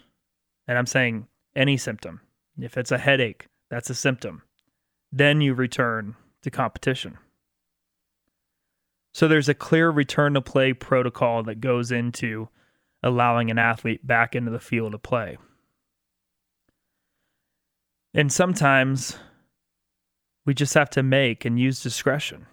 and 0.68 0.80
I'm 0.80 0.88
saying 0.88 1.28
any 1.56 1.78
symptom, 1.78 2.22
if 2.60 2.78
it's 2.78 2.92
a 2.92 2.98
headache, 2.98 3.48
that's 3.70 3.90
a 3.90 3.96
symptom. 3.96 4.44
Then 5.12 5.42
you 5.42 5.54
return 5.54 6.16
to 6.44 6.52
competition. 6.52 7.18
So 9.14 9.28
there's 9.28 9.50
a 9.50 9.54
clear 9.54 9.90
return 9.90 10.34
to 10.36 10.42
play 10.42 10.74
protocol 10.74 11.44
that 11.44 11.62
goes 11.62 11.92
into 11.92 12.50
allowing 13.02 13.50
an 13.50 13.58
athlete 13.58 14.06
back 14.06 14.36
into 14.36 14.52
the 14.52 14.60
field 14.60 14.92
to 14.92 15.00
play. 15.00 15.38
And 18.14 18.32
sometimes 18.32 19.18
we 20.46 20.54
just 20.54 20.74
have 20.74 20.90
to 20.92 21.04
make 21.04 21.46
and 21.46 21.60
use 21.60 21.82
discretion. 21.82 22.48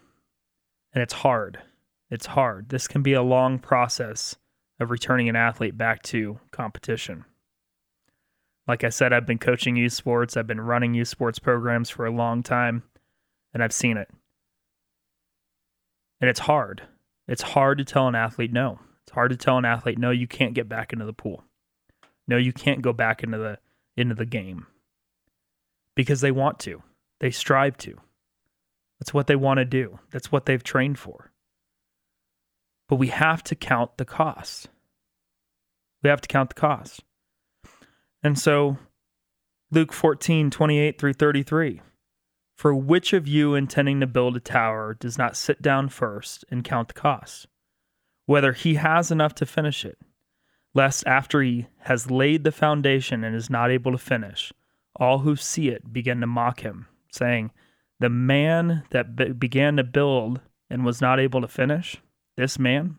And 0.93 1.03
it's 1.03 1.15
hard. 1.15 1.61
It's 2.11 2.27
hard. 2.27 2.69
This 2.69 2.87
can 2.87 3.03
be 3.03 3.13
a 3.13 3.23
long 3.23 3.59
process 3.59 4.37
of 4.81 4.91
returning 4.91 5.29
an 5.29 5.37
athlete 5.37 5.77
back 5.77 6.03
to 6.05 6.39
competition. 6.51 7.25
Like 8.67 8.83
I 8.83 8.89
said, 8.89 9.13
I've 9.13 9.27
been 9.27 9.39
coaching 9.39 9.77
youth 9.77 9.93
sports, 9.93 10.37
I've 10.37 10.47
been 10.47 10.61
running 10.61 10.95
youth 10.95 11.09
sports 11.09 11.39
programs 11.39 11.91
for 11.91 12.07
a 12.07 12.11
long 12.11 12.43
time, 12.43 12.83
and 13.53 13.63
I've 13.63 13.73
seen 13.73 13.97
it. 13.97 14.09
And 16.21 16.31
it's 16.31 16.41
hard. 16.41 16.83
It's 17.29 17.43
hard 17.43 17.79
to 17.79 17.85
tell 17.85 18.09
an 18.09 18.15
athlete 18.15 18.53
no. 18.53 18.79
It's 19.03 19.13
hard 19.13 19.31
to 19.33 19.37
tell 19.37 19.59
an 19.59 19.65
athlete 19.65 19.99
no, 19.99 20.11
you 20.11 20.27
can't 20.27 20.55
get 20.55 20.69
back 20.69 20.93
into 20.93 21.05
the 21.05 21.13
pool. 21.13 21.45
No, 22.27 22.37
you 22.39 22.53
can't 22.53 22.83
go 22.83 22.93
back 22.93 23.23
into 23.23 23.39
the 23.39 23.59
into 23.97 24.15
the 24.15 24.27
game. 24.27 24.67
Because 25.95 26.21
they 26.21 26.33
want 26.33 26.59
to. 26.61 26.83
They 27.21 27.31
strive 27.31 27.77
to. 27.79 27.99
That's 28.99 29.13
what 29.13 29.27
they 29.27 29.37
want 29.37 29.59
to 29.59 29.65
do. 29.65 29.99
That's 30.11 30.33
what 30.33 30.47
they've 30.47 30.63
trained 30.63 30.99
for. 30.99 31.31
But 32.89 32.97
we 32.97 33.09
have 33.09 33.43
to 33.45 33.55
count 33.55 33.97
the 33.99 34.05
cost. 34.05 34.69
We 36.03 36.11
have 36.11 36.21
to 36.23 36.29
count 36.29 36.51
the 36.51 36.61
cost. 36.61 37.03
And 38.25 38.39
so, 38.39 38.79
Luke 39.71 39.93
14, 39.93 40.51
28 40.51 40.99
through 40.99 41.13
33. 41.13 41.83
For 42.57 42.75
which 42.75 43.13
of 43.13 43.29
you 43.29 43.55
intending 43.55 44.01
to 44.01 44.07
build 44.07 44.37
a 44.37 44.41
tower 44.41 44.95
does 44.95 45.19
not 45.19 45.37
sit 45.37 45.61
down 45.61 45.91
first 45.91 46.45
and 46.51 46.65
count 46.65 46.89
the 46.89 46.95
cost, 46.95 47.47
whether 48.27 48.53
he 48.53 48.75
has 48.75 49.11
enough 49.11 49.35
to 49.37 49.47
finish 49.47 49.85
it, 49.85 49.99
lest 50.73 51.07
after 51.07 51.43
he 51.43 51.67
has 51.81 52.11
laid 52.11 52.45
the 52.45 52.53
foundation 52.53 53.25
and 53.25 53.37
is 53.37 53.51
not 53.51 53.71
able 53.71 53.93
to 53.93 53.99
finish, 53.99 54.53
all 54.97 55.19
who 55.19 55.37
see 55.37 55.69
it 55.69 55.93
begin 55.93 56.21
to 56.21 56.27
mock 56.27 56.61
him, 56.61 56.87
saying, 57.11 57.51
The 58.01 58.09
man 58.09 58.85
that 58.91 59.17
be- 59.17 59.33
began 59.33 59.77
to 59.77 59.85
build 59.85 60.41
and 60.71 60.85
was 60.85 61.01
not 61.01 61.21
able 61.21 61.41
to 61.41 61.49
finish, 61.49 61.97
this 62.37 62.59
man? 62.59 62.99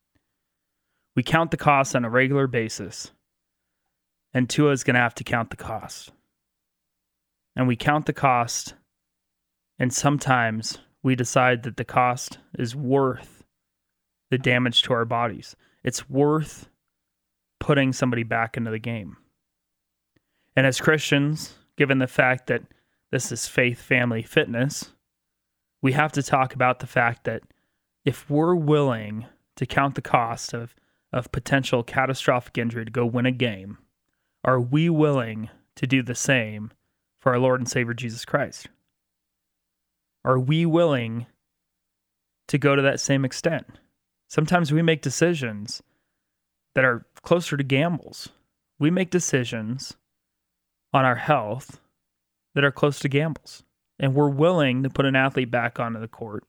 We 1.15 1.23
count 1.23 1.51
the 1.51 1.57
cost 1.57 1.95
on 1.95 2.05
a 2.05 2.09
regular 2.09 2.47
basis, 2.47 3.11
and 4.33 4.49
Tua 4.49 4.71
is 4.71 4.83
going 4.83 4.95
to 4.95 5.01
have 5.01 5.15
to 5.15 5.23
count 5.23 5.49
the 5.49 5.57
cost. 5.57 6.11
And 7.55 7.67
we 7.67 7.75
count 7.75 8.05
the 8.05 8.13
cost, 8.13 8.75
and 9.77 9.93
sometimes 9.93 10.77
we 11.03 11.15
decide 11.15 11.63
that 11.63 11.77
the 11.77 11.83
cost 11.83 12.37
is 12.57 12.75
worth 12.75 13.43
the 14.29 14.37
damage 14.37 14.83
to 14.83 14.93
our 14.93 15.05
bodies. 15.05 15.55
It's 15.83 16.09
worth 16.09 16.69
putting 17.59 17.91
somebody 17.91 18.23
back 18.23 18.55
into 18.55 18.71
the 18.71 18.79
game. 18.79 19.17
And 20.55 20.65
as 20.65 20.79
Christians, 20.79 21.55
given 21.77 21.99
the 21.99 22.07
fact 22.07 22.47
that 22.47 22.63
this 23.11 23.31
is 23.31 23.47
faith, 23.47 23.81
family, 23.81 24.23
fitness, 24.23 24.91
we 25.81 25.91
have 25.91 26.11
to 26.13 26.23
talk 26.23 26.53
about 26.53 26.79
the 26.79 26.87
fact 26.87 27.25
that 27.25 27.43
if 28.05 28.29
we're 28.29 28.55
willing 28.55 29.25
to 29.57 29.65
count 29.65 29.95
the 29.95 30.01
cost 30.01 30.53
of, 30.53 30.73
of 31.13 31.31
potential 31.31 31.83
catastrophic 31.83 32.57
injury 32.57 32.85
to 32.85 32.91
go 32.91 33.05
win 33.05 33.25
a 33.25 33.31
game, 33.31 33.77
are 34.43 34.59
we 34.59 34.89
willing 34.89 35.49
to 35.75 35.87
do 35.87 36.01
the 36.01 36.15
same 36.15 36.71
for 37.19 37.31
our 37.33 37.39
Lord 37.39 37.59
and 37.59 37.69
Savior 37.69 37.93
Jesus 37.93 38.25
Christ? 38.25 38.67
Are 40.23 40.39
we 40.39 40.65
willing 40.65 41.25
to 42.47 42.57
go 42.57 42.75
to 42.75 42.81
that 42.81 42.99
same 42.99 43.25
extent? 43.25 43.65
Sometimes 44.27 44.71
we 44.71 44.81
make 44.81 45.01
decisions 45.01 45.81
that 46.75 46.85
are 46.85 47.05
closer 47.23 47.57
to 47.57 47.63
gambles. 47.63 48.29
We 48.79 48.89
make 48.89 49.09
decisions 49.09 49.95
on 50.93 51.05
our 51.05 51.15
health 51.15 51.79
that 52.55 52.63
are 52.63 52.71
close 52.71 52.99
to 52.99 53.09
gambles. 53.09 53.63
And 53.99 54.15
we're 54.15 54.29
willing 54.29 54.83
to 54.83 54.89
put 54.89 55.05
an 55.05 55.15
athlete 55.15 55.51
back 55.51 55.79
onto 55.79 55.99
the 55.99 56.07
court. 56.07 56.43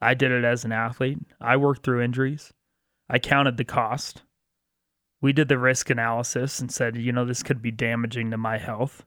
I 0.00 0.14
did 0.14 0.30
it 0.30 0.44
as 0.44 0.64
an 0.64 0.72
athlete. 0.72 1.18
I 1.40 1.56
worked 1.56 1.82
through 1.82 2.02
injuries. 2.02 2.52
I 3.10 3.18
counted 3.18 3.56
the 3.56 3.64
cost. 3.64 4.22
We 5.20 5.32
did 5.32 5.48
the 5.48 5.58
risk 5.58 5.90
analysis 5.90 6.60
and 6.60 6.70
said, 6.70 6.96
you 6.96 7.10
know, 7.10 7.24
this 7.24 7.42
could 7.42 7.60
be 7.60 7.72
damaging 7.72 8.30
to 8.30 8.38
my 8.38 8.56
health. 8.56 9.04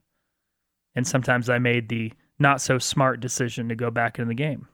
And 0.93 1.07
sometimes 1.07 1.49
I 1.49 1.57
made 1.57 1.87
the 1.87 2.11
not 2.37 2.59
so 2.59 2.77
smart 2.77 3.21
decision 3.21 3.69
to 3.69 3.75
go 3.75 3.89
back 3.89 4.19
in 4.19 4.27
the 4.27 4.35
game. 4.35 4.67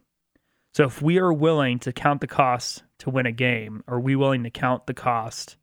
So 0.74 0.84
if 0.84 1.02
we 1.02 1.20
are 1.20 1.32
willing 1.32 1.78
to 1.80 1.94
count 1.94 2.22
the 2.22 2.28
cost 2.28 2.84
to 3.00 3.10
win 3.10 3.28
a 3.28 3.32
game, 3.32 3.84
are 3.88 4.00
we 4.00 4.16
willing 4.16 4.44
to 4.44 4.50
count 4.50 4.88
the 4.88 4.94
cost 4.94 5.58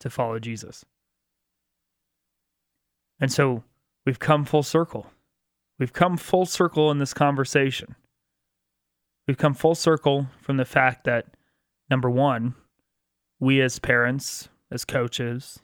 to 0.00 0.10
follow 0.10 0.38
Jesus? 0.38 0.84
And 3.18 3.32
so 3.32 3.64
we've 4.04 4.18
come 4.18 4.44
full 4.44 4.62
circle. 4.62 5.06
We've 5.78 5.92
come 5.92 6.18
full 6.18 6.46
circle 6.46 6.90
in 6.90 6.98
this 6.98 7.14
conversation. 7.14 7.96
We've 9.26 9.38
come 9.38 9.54
full 9.54 9.74
circle 9.74 10.26
from 10.40 10.58
the 10.58 10.64
fact 10.64 11.04
that, 11.04 11.26
number 11.88 12.10
one, 12.10 12.54
we 13.40 13.60
as 13.62 13.78
parents, 13.78 14.48
as 14.70 14.84
coaches, 14.84 15.60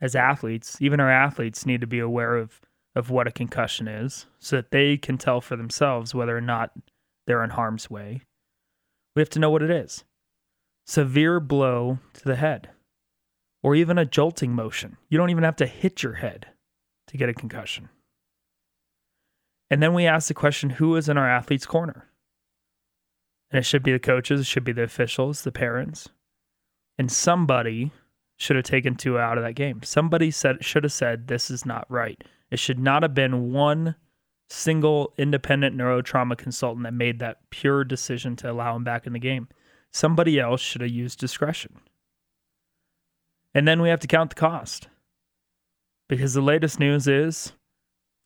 as 0.00 0.14
athletes, 0.14 0.80
even 0.80 1.00
our 1.00 1.10
athletes 1.10 1.66
need 1.66 1.80
to 1.80 1.86
be 1.86 1.98
aware 1.98 2.36
of, 2.36 2.60
of 2.94 3.10
what 3.10 3.26
a 3.26 3.32
concussion 3.32 3.88
is 3.88 4.26
so 4.38 4.56
that 4.56 4.70
they 4.70 4.96
can 4.96 5.16
tell 5.16 5.40
for 5.40 5.56
themselves 5.56 6.14
whether 6.14 6.36
or 6.36 6.42
not 6.42 6.72
they're 7.26 7.42
in 7.42 7.50
harm's 7.50 7.90
way. 7.90 8.20
We 9.14 9.20
have 9.20 9.30
to 9.30 9.38
know 9.38 9.50
what 9.50 9.62
it 9.62 9.70
is 9.70 10.04
severe 10.84 11.40
blow 11.40 11.98
to 12.12 12.24
the 12.24 12.36
head, 12.36 12.70
or 13.62 13.74
even 13.74 13.98
a 13.98 14.04
jolting 14.04 14.52
motion. 14.52 14.96
You 15.08 15.18
don't 15.18 15.30
even 15.30 15.42
have 15.42 15.56
to 15.56 15.66
hit 15.66 16.02
your 16.02 16.14
head 16.14 16.46
to 17.08 17.16
get 17.16 17.28
a 17.28 17.34
concussion. 17.34 17.88
And 19.68 19.82
then 19.82 19.94
we 19.94 20.06
ask 20.06 20.28
the 20.28 20.34
question 20.34 20.70
who 20.70 20.94
is 20.94 21.08
in 21.08 21.18
our 21.18 21.28
athlete's 21.28 21.66
corner? 21.66 22.08
And 23.50 23.58
it 23.58 23.64
should 23.64 23.82
be 23.82 23.92
the 23.92 23.98
coaches, 23.98 24.40
it 24.40 24.46
should 24.46 24.64
be 24.64 24.72
the 24.72 24.84
officials, 24.84 25.42
the 25.42 25.50
parents. 25.50 26.08
And 26.98 27.10
somebody 27.12 27.92
should 28.36 28.56
have 28.56 28.64
taken 28.64 28.94
Tua 28.94 29.20
out 29.20 29.38
of 29.38 29.44
that 29.44 29.54
game. 29.54 29.82
Somebody 29.82 30.30
said 30.30 30.64
should 30.64 30.84
have 30.84 30.92
said 30.92 31.26
this 31.26 31.50
is 31.50 31.64
not 31.64 31.90
right. 31.90 32.22
It 32.50 32.58
should 32.58 32.78
not 32.78 33.02
have 33.02 33.14
been 33.14 33.52
one 33.52 33.96
single 34.48 35.12
independent 35.18 35.76
neurotrauma 35.76 36.36
consultant 36.36 36.84
that 36.84 36.94
made 36.94 37.18
that 37.18 37.38
pure 37.50 37.82
decision 37.82 38.36
to 38.36 38.50
allow 38.50 38.76
him 38.76 38.84
back 38.84 39.06
in 39.06 39.12
the 39.12 39.18
game. 39.18 39.48
Somebody 39.90 40.38
else 40.38 40.60
should 40.60 40.82
have 40.82 40.90
used 40.90 41.18
discretion. 41.18 41.80
And 43.54 43.66
then 43.66 43.80
we 43.80 43.88
have 43.88 44.00
to 44.00 44.06
count 44.06 44.30
the 44.30 44.36
cost 44.36 44.88
because 46.08 46.34
the 46.34 46.42
latest 46.42 46.78
news 46.78 47.08
is 47.08 47.52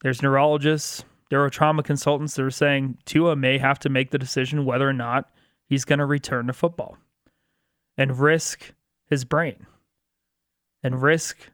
there's 0.02 0.22
neurologists, 0.22 1.04
neurotrauma 1.30 1.84
consultants 1.84 2.34
that 2.34 2.44
are 2.44 2.50
saying 2.50 2.98
Tua 3.04 3.36
may 3.36 3.58
have 3.58 3.78
to 3.80 3.88
make 3.88 4.10
the 4.10 4.18
decision 4.18 4.64
whether 4.64 4.88
or 4.88 4.92
not 4.92 5.30
he's 5.66 5.84
going 5.84 6.00
to 6.00 6.06
return 6.06 6.48
to 6.48 6.52
football 6.52 6.98
and 8.00 8.18
risk 8.18 8.72
his 9.10 9.26
brain 9.26 9.66
and 10.82 11.02
risk 11.02 11.50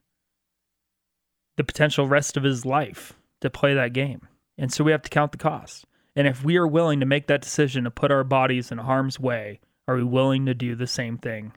the 1.56 1.64
potential 1.64 2.06
rest 2.06 2.36
of 2.36 2.44
his 2.44 2.64
life 2.64 3.14
to 3.40 3.50
play 3.50 3.74
that 3.74 3.92
game. 3.92 4.28
And 4.56 4.72
so 4.72 4.84
we 4.84 4.92
have 4.92 5.02
to 5.02 5.10
count 5.10 5.32
the 5.32 5.38
cost. 5.38 5.86
And 6.14 6.28
if 6.28 6.44
we 6.44 6.56
are 6.56 6.66
willing 6.66 7.00
to 7.00 7.06
make 7.06 7.26
that 7.26 7.42
decision 7.42 7.82
to 7.82 7.90
put 7.90 8.12
our 8.12 8.22
bodies 8.22 8.70
in 8.70 8.78
harm's 8.78 9.18
way, 9.18 9.58
are 9.88 9.96
we 9.96 10.04
willing 10.04 10.46
to 10.46 10.54
do 10.54 10.76
the 10.76 10.86
same 10.86 11.18
thing 11.18 11.52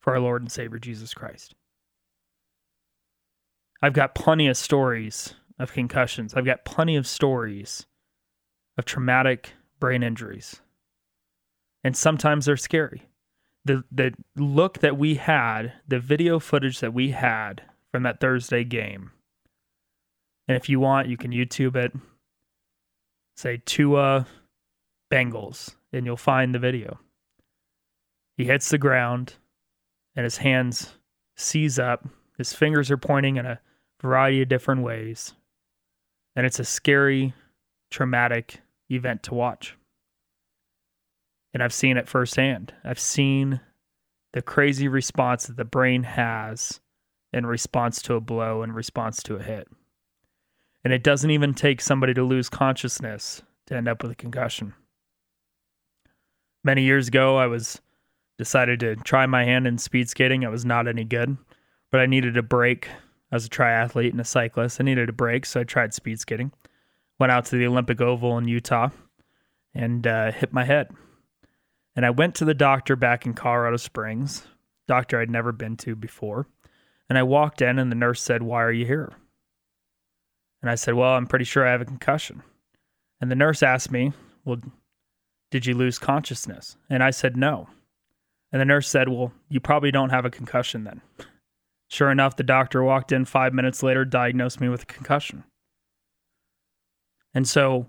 for 0.00 0.12
our 0.14 0.20
Lord 0.20 0.42
and 0.42 0.52
Savior 0.52 0.78
Jesus 0.78 1.12
Christ? 1.12 1.56
I've 3.82 3.94
got 3.94 4.14
plenty 4.14 4.46
of 4.46 4.56
stories 4.56 5.34
of 5.58 5.72
concussions. 5.72 6.34
I've 6.34 6.44
got 6.44 6.64
plenty 6.64 6.94
of 6.94 7.08
stories 7.08 7.84
of 8.78 8.84
traumatic 8.84 9.54
brain 9.80 10.04
injuries. 10.04 10.60
And 11.82 11.96
sometimes 11.96 12.46
they're 12.46 12.56
scary. 12.56 13.08
The 13.64 13.84
the 13.92 14.12
look 14.36 14.78
that 14.80 14.96
we 14.96 15.14
had, 15.14 15.74
the 15.86 16.00
video 16.00 16.38
footage 16.38 16.80
that 16.80 16.92
we 16.92 17.10
had 17.10 17.62
from 17.90 18.02
that 18.02 18.20
Thursday 18.20 18.64
game. 18.64 19.12
And 20.48 20.56
if 20.56 20.68
you 20.68 20.80
want, 20.80 21.08
you 21.08 21.16
can 21.16 21.30
YouTube 21.30 21.76
it. 21.76 21.92
Say 23.36 23.62
Tua 23.64 24.26
Bengals, 25.10 25.74
and 25.92 26.04
you'll 26.04 26.16
find 26.16 26.54
the 26.54 26.58
video. 26.58 26.98
He 28.36 28.44
hits 28.44 28.70
the 28.70 28.78
ground 28.78 29.34
and 30.16 30.24
his 30.24 30.38
hands 30.38 30.94
seize 31.36 31.78
up. 31.78 32.06
His 32.38 32.52
fingers 32.52 32.90
are 32.90 32.96
pointing 32.96 33.36
in 33.36 33.46
a 33.46 33.60
variety 34.00 34.42
of 34.42 34.48
different 34.48 34.82
ways. 34.82 35.34
And 36.34 36.46
it's 36.46 36.58
a 36.58 36.64
scary, 36.64 37.34
traumatic 37.90 38.60
event 38.90 39.22
to 39.24 39.34
watch. 39.34 39.76
And 41.54 41.62
I've 41.62 41.74
seen 41.74 41.96
it 41.96 42.08
firsthand. 42.08 42.72
I've 42.84 42.98
seen 42.98 43.60
the 44.32 44.42
crazy 44.42 44.88
response 44.88 45.46
that 45.46 45.56
the 45.56 45.64
brain 45.64 46.04
has 46.04 46.80
in 47.32 47.46
response 47.46 48.00
to 48.02 48.14
a 48.14 48.20
blow, 48.20 48.62
in 48.62 48.72
response 48.72 49.22
to 49.24 49.36
a 49.36 49.42
hit. 49.42 49.68
And 50.84 50.92
it 50.92 51.02
doesn't 51.02 51.30
even 51.30 51.54
take 51.54 51.80
somebody 51.80 52.14
to 52.14 52.24
lose 52.24 52.48
consciousness 52.48 53.42
to 53.66 53.76
end 53.76 53.88
up 53.88 54.02
with 54.02 54.12
a 54.12 54.16
concussion. 54.16 54.74
Many 56.64 56.82
years 56.82 57.08
ago, 57.08 57.36
I 57.36 57.46
was 57.46 57.80
decided 58.38 58.80
to 58.80 58.96
try 58.96 59.26
my 59.26 59.44
hand 59.44 59.66
in 59.66 59.78
speed 59.78 60.08
skating. 60.08 60.44
I 60.44 60.48
was 60.48 60.64
not 60.64 60.88
any 60.88 61.04
good, 61.04 61.36
but 61.90 62.00
I 62.00 62.06
needed 62.06 62.36
a 62.36 62.42
break 62.42 62.88
as 63.30 63.46
a 63.46 63.48
triathlete 63.48 64.10
and 64.10 64.20
a 64.20 64.24
cyclist. 64.24 64.80
I 64.80 64.84
needed 64.84 65.08
a 65.08 65.12
break, 65.12 65.46
so 65.46 65.60
I 65.60 65.64
tried 65.64 65.94
speed 65.94 66.20
skating. 66.20 66.52
Went 67.18 67.32
out 67.32 67.46
to 67.46 67.56
the 67.56 67.66
Olympic 67.66 68.00
Oval 68.00 68.38
in 68.38 68.48
Utah 68.48 68.90
and 69.74 70.06
uh, 70.06 70.32
hit 70.32 70.52
my 70.52 70.64
head. 70.64 70.90
And 71.94 72.06
I 72.06 72.10
went 72.10 72.34
to 72.36 72.44
the 72.44 72.54
doctor 72.54 72.96
back 72.96 73.26
in 73.26 73.34
Colorado 73.34 73.76
Springs, 73.76 74.46
doctor 74.88 75.20
I'd 75.20 75.30
never 75.30 75.52
been 75.52 75.76
to 75.78 75.94
before. 75.94 76.46
And 77.08 77.18
I 77.18 77.22
walked 77.22 77.60
in, 77.60 77.78
and 77.78 77.90
the 77.90 77.96
nurse 77.96 78.22
said, 78.22 78.42
Why 78.42 78.62
are 78.62 78.72
you 78.72 78.86
here? 78.86 79.12
And 80.62 80.70
I 80.70 80.76
said, 80.76 80.94
Well, 80.94 81.12
I'm 81.12 81.26
pretty 81.26 81.44
sure 81.44 81.66
I 81.66 81.72
have 81.72 81.82
a 81.82 81.86
concussion. 81.86 82.42
And 83.20 83.30
the 83.30 83.36
nurse 83.36 83.62
asked 83.62 83.90
me, 83.90 84.12
Well, 84.44 84.58
did 85.50 85.66
you 85.66 85.74
lose 85.74 85.98
consciousness? 85.98 86.76
And 86.88 87.02
I 87.02 87.10
said, 87.10 87.36
No. 87.36 87.68
And 88.50 88.60
the 88.60 88.66
nurse 88.66 88.88
said, 88.88 89.08
Well, 89.08 89.32
you 89.48 89.60
probably 89.60 89.90
don't 89.90 90.10
have 90.10 90.24
a 90.24 90.30
concussion 90.30 90.84
then. 90.84 91.02
Sure 91.88 92.10
enough, 92.10 92.36
the 92.36 92.42
doctor 92.42 92.82
walked 92.82 93.12
in 93.12 93.26
five 93.26 93.52
minutes 93.52 93.82
later, 93.82 94.06
diagnosed 94.06 94.60
me 94.60 94.68
with 94.70 94.84
a 94.84 94.86
concussion. 94.86 95.44
And 97.34 97.46
so 97.46 97.86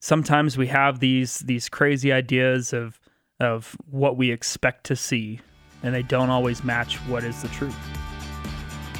sometimes 0.00 0.58
we 0.58 0.66
have 0.66 0.98
these 1.00 1.38
these 1.40 1.68
crazy 1.68 2.12
ideas 2.12 2.72
of 2.72 2.98
of 3.38 3.76
what 3.86 4.16
we 4.16 4.30
expect 4.30 4.84
to 4.84 4.96
see 4.96 5.40
and 5.82 5.94
they 5.94 6.02
don't 6.02 6.30
always 6.30 6.62
match 6.62 6.96
what 7.06 7.24
is 7.24 7.40
the 7.42 7.48
truth. 7.48 7.76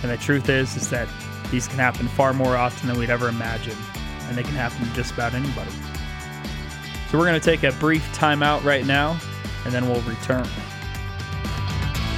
And 0.03 0.11
the 0.11 0.17
truth 0.17 0.49
is 0.49 0.77
is 0.77 0.89
that 0.91 1.09
these 1.51 1.67
can 1.67 1.79
happen 1.79 2.09
far 2.09 2.33
more 2.33 2.57
often 2.57 2.89
than 2.89 2.99
we'd 2.99 3.11
ever 3.11 3.29
imagine, 3.29 3.77
and 4.29 4.37
they 4.37 4.43
can 4.43 4.53
happen 4.53 4.87
to 4.87 4.95
just 4.95 5.13
about 5.13 5.35
anybody. 5.35 5.71
So 7.11 7.19
we're 7.19 7.27
going 7.27 7.41
to 7.41 7.45
take 7.45 7.65
a 7.65 7.73
brief 7.73 8.05
timeout 8.17 8.65
right 8.65 8.87
now, 8.87 9.19
and 9.65 9.75
then 9.75 9.89
we'll 9.89 10.01
return. 10.03 10.47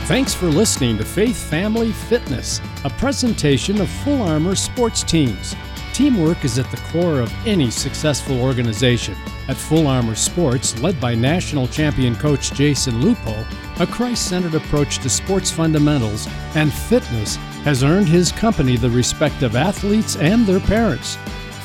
Thanks 0.04 0.34
for 0.34 0.46
listening 0.46 0.98
to 0.98 1.04
Faith 1.04 1.36
Family 1.36 1.92
Fitness, 1.92 2.60
a 2.84 2.90
presentation 2.90 3.80
of 3.80 3.88
Full 3.88 4.20
Armor 4.20 4.54
sports 4.54 5.02
teams. 5.02 5.56
Teamwork 5.92 6.42
is 6.42 6.58
at 6.58 6.70
the 6.70 6.78
core 6.88 7.20
of 7.20 7.30
any 7.46 7.70
successful 7.70 8.40
organization. 8.40 9.14
At 9.48 9.58
Full 9.58 9.86
Armor 9.86 10.14
Sports, 10.14 10.80
led 10.80 10.98
by 10.98 11.14
national 11.14 11.68
champion 11.68 12.16
coach 12.16 12.52
Jason 12.54 13.02
Lupo, 13.02 13.44
a 13.78 13.86
Christ 13.86 14.26
centered 14.26 14.54
approach 14.54 15.00
to 15.00 15.10
sports 15.10 15.50
fundamentals 15.50 16.26
and 16.54 16.72
fitness 16.72 17.36
has 17.64 17.82
earned 17.82 18.08
his 18.08 18.32
company 18.32 18.76
the 18.76 18.88
respect 18.88 19.42
of 19.42 19.54
athletes 19.54 20.16
and 20.16 20.46
their 20.46 20.60
parents. 20.60 21.16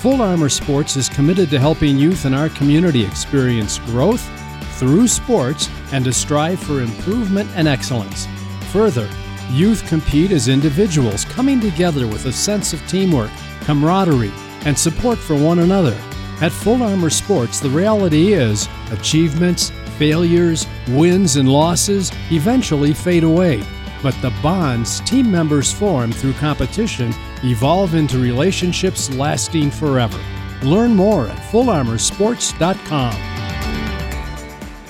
Full 0.02 0.22
Armor 0.22 0.50
Sports 0.50 0.98
is 0.98 1.08
committed 1.08 1.50
to 1.50 1.60
helping 1.60 1.98
youth 1.98 2.26
in 2.26 2.34
our 2.34 2.50
community 2.50 3.06
experience 3.06 3.80
growth 3.80 4.30
through 4.78 5.08
sports 5.08 5.70
and 5.94 6.04
to 6.04 6.12
strive 6.12 6.60
for 6.60 6.82
improvement 6.82 7.50
and 7.56 7.68
excellence. 7.68 8.28
Further, 8.74 9.10
youth 9.52 9.88
compete 9.88 10.32
as 10.32 10.50
individuals 10.50 11.24
coming 11.26 11.62
together 11.62 12.08
with 12.08 12.26
a 12.26 12.34
sense 12.34 12.74
of 12.74 12.86
teamwork, 12.90 13.32
camaraderie, 13.62 14.32
and 14.66 14.78
support 14.78 15.18
for 15.18 15.36
one 15.36 15.60
another. 15.60 15.98
At 16.42 16.52
Full 16.52 16.84
Armor 16.84 17.10
Sports, 17.10 17.60
the 17.60 17.70
reality 17.70 18.34
is 18.34 18.68
achievements, 18.92 19.72
failures, 19.98 20.68
wins, 20.90 21.36
and 21.36 21.50
losses 21.50 22.12
eventually 22.32 22.94
fade 22.94 23.24
away. 23.24 23.64
But 24.04 24.14
the 24.22 24.32
bonds 24.44 25.00
team 25.02 25.32
members 25.32 25.74
form 25.74 26.12
through 26.12 26.34
competition 26.34 27.14
evolve 27.44 27.96
into 27.96 28.20
relationships 28.20 29.12
lasting 29.14 29.72
forever. 29.72 30.20
Learn 30.64 30.96
more 30.96 31.28
at 31.28 31.38
fullarmorsports.com. 31.52 33.38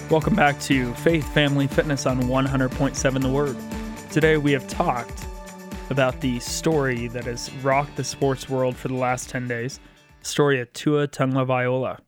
Welcome 0.09 0.35
back 0.35 0.59
to 0.61 0.93
Faith 0.95 1.33
Family 1.33 1.67
Fitness 1.67 2.05
on 2.05 2.23
100.7 2.23 3.21
The 3.21 3.29
Word. 3.29 3.57
Today 4.09 4.37
we 4.37 4.53
have 4.53 4.67
talked 4.67 5.26
about 5.89 6.19
the 6.21 6.39
story 6.39 7.07
that 7.07 7.25
has 7.25 7.51
rocked 7.55 7.95
the 7.95 8.03
sports 8.03 8.49
world 8.49 8.75
for 8.75 8.87
the 8.87 8.93
last 8.93 9.29
10 9.29 9.47
days 9.47 9.79
story 10.21 10.59
of 10.59 10.71
Tua 10.73 11.07
Tagovailoa 11.07 11.99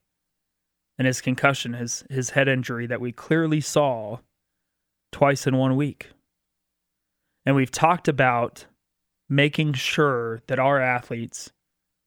and 0.97 1.07
his 1.07 1.21
concussion, 1.21 1.73
his, 1.73 2.03
his 2.09 2.31
head 2.31 2.47
injury 2.47 2.85
that 2.87 2.99
we 2.99 3.11
clearly 3.11 3.61
saw 3.61 4.17
twice 5.11 5.47
in 5.47 5.55
one 5.55 5.75
week. 5.75 6.09
And 7.45 7.55
we've 7.55 7.71
talked 7.71 8.07
about 8.07 8.65
making 9.29 9.73
sure 9.73 10.41
that 10.47 10.59
our 10.59 10.79
athletes 10.79 11.51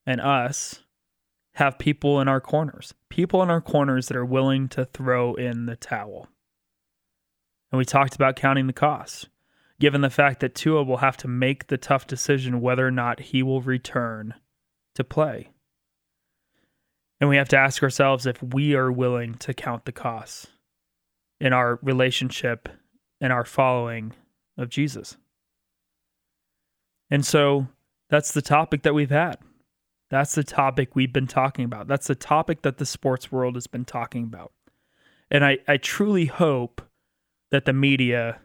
and 0.04 0.20
us 0.20 0.82
have 1.54 1.78
people 1.78 2.20
in 2.20 2.28
our 2.28 2.40
corners, 2.40 2.94
people 3.08 3.42
in 3.42 3.50
our 3.50 3.60
corners 3.60 4.08
that 4.08 4.16
are 4.16 4.24
willing 4.24 4.68
to 4.68 4.84
throw 4.84 5.34
in 5.34 5.66
the 5.66 5.76
towel. 5.76 6.28
And 7.70 7.78
we 7.78 7.84
talked 7.84 8.14
about 8.14 8.36
counting 8.36 8.66
the 8.66 8.72
costs, 8.72 9.26
given 9.82 10.00
the 10.00 10.10
fact 10.10 10.38
that 10.38 10.54
Tua 10.54 10.84
will 10.84 10.98
have 10.98 11.16
to 11.16 11.26
make 11.26 11.66
the 11.66 11.76
tough 11.76 12.06
decision 12.06 12.60
whether 12.60 12.86
or 12.86 12.92
not 12.92 13.18
he 13.18 13.42
will 13.42 13.60
return 13.60 14.32
to 14.94 15.02
play. 15.02 15.50
And 17.20 17.28
we 17.28 17.36
have 17.36 17.48
to 17.48 17.56
ask 17.56 17.82
ourselves 17.82 18.24
if 18.24 18.40
we 18.40 18.76
are 18.76 18.92
willing 18.92 19.34
to 19.38 19.52
count 19.52 19.84
the 19.84 19.90
costs 19.90 20.46
in 21.40 21.52
our 21.52 21.80
relationship 21.82 22.68
and 23.20 23.32
our 23.32 23.44
following 23.44 24.12
of 24.56 24.68
Jesus. 24.68 25.16
And 27.10 27.26
so 27.26 27.66
that's 28.08 28.30
the 28.30 28.40
topic 28.40 28.82
that 28.82 28.94
we've 28.94 29.10
had. 29.10 29.38
That's 30.10 30.36
the 30.36 30.44
topic 30.44 30.94
we've 30.94 31.12
been 31.12 31.26
talking 31.26 31.64
about. 31.64 31.88
That's 31.88 32.06
the 32.06 32.14
topic 32.14 32.62
that 32.62 32.78
the 32.78 32.86
sports 32.86 33.32
world 33.32 33.56
has 33.56 33.66
been 33.66 33.84
talking 33.84 34.22
about. 34.22 34.52
And 35.28 35.44
I, 35.44 35.58
I 35.66 35.76
truly 35.76 36.26
hope 36.26 36.82
that 37.50 37.64
the 37.64 37.72
media 37.72 38.38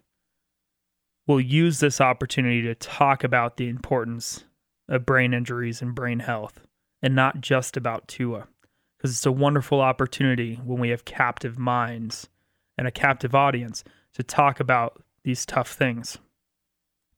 will 1.28 1.42
use 1.42 1.80
this 1.80 2.00
opportunity 2.00 2.62
to 2.64 2.74
talk 2.74 3.24
about 3.24 3.58
the 3.58 3.68
importance 3.68 4.46
of 4.88 5.06
brain 5.06 5.34
injuries 5.34 5.82
and 5.82 5.94
brain 5.94 6.20
health 6.20 6.62
and 7.02 7.14
not 7.14 7.42
just 7.42 7.78
about 7.78 8.08
Tua. 8.08 8.48
Because 8.98 9.12
it's 9.12 9.26
a 9.26 9.32
wonderful 9.32 9.80
opportunity 9.80 10.56
when 10.56 10.80
we 10.80 10.90
have 10.90 11.06
captive 11.06 11.60
minds 11.60 12.30
and 12.78 12.88
a 12.88 12.92
captive 12.92 13.36
audience 13.36 13.84
to 14.14 14.24
talk 14.24 14.60
about 14.60 15.04
these 15.24 15.46
tough 15.46 15.72
things. 15.72 16.18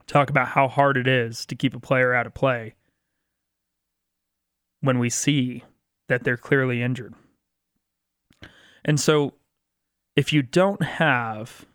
Talk 0.06 0.30
about 0.30 0.50
how 0.50 0.68
hard 0.68 0.98
it 0.98 1.08
is 1.08 1.46
to 1.46 1.56
keep 1.56 1.74
a 1.76 1.80
player 1.80 2.14
out 2.14 2.26
of 2.26 2.34
play 2.34 2.74
when 4.82 5.00
we 5.00 5.10
see 5.10 5.64
that 6.08 6.24
they're 6.24 6.36
clearly 6.36 6.82
injured. 6.82 7.14
And 8.84 9.00
so, 9.00 9.34
if 10.16 10.34
you 10.34 10.42
don't 10.42 10.82
have 10.82 11.66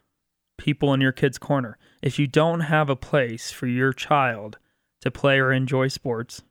people 0.58 0.92
in 0.94 1.00
your 1.00 1.12
kid's 1.12 1.38
corner, 1.38 1.78
if 2.02 2.18
you 2.18 2.26
don't 2.26 2.60
have 2.60 2.90
a 2.90 2.96
place 2.96 3.50
for 3.50 3.66
your 3.66 3.92
child 3.92 4.58
to 5.00 5.10
play 5.10 5.38
or 5.38 5.52
enjoy 5.52 5.88
sports, 5.88 6.42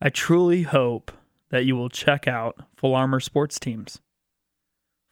I 0.00 0.10
truly 0.10 0.62
hope 0.62 1.10
that 1.50 1.64
you 1.64 1.76
will 1.76 1.88
check 1.88 2.28
out 2.28 2.56
Full 2.76 2.94
Armor 2.94 3.20
Sports 3.20 3.58
Teams. 3.58 4.00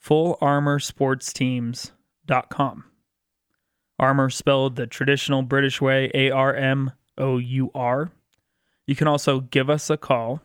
FullArmorSportsTeams.com. 0.04 2.84
Armor 3.98 4.30
spelled 4.30 4.76
the 4.76 4.86
traditional 4.86 5.42
British 5.42 5.80
way, 5.80 6.10
A 6.14 6.30
R 6.30 6.54
M 6.54 6.92
O 7.16 7.38
U 7.38 7.70
R. 7.74 8.10
You 8.86 8.94
can 8.96 9.08
also 9.08 9.40
give 9.40 9.70
us 9.70 9.88
a 9.88 9.96
call 9.96 10.42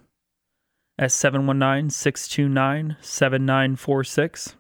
at 0.98 1.12
719 1.12 1.90
629 1.90 2.96
7946. 3.02 4.56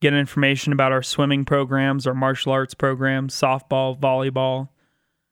Get 0.00 0.14
information 0.14 0.72
about 0.72 0.92
our 0.92 1.02
swimming 1.02 1.44
programs, 1.44 2.06
our 2.06 2.14
martial 2.14 2.52
arts 2.52 2.74
programs, 2.74 3.34
softball, 3.34 3.98
volleyball, 3.98 4.68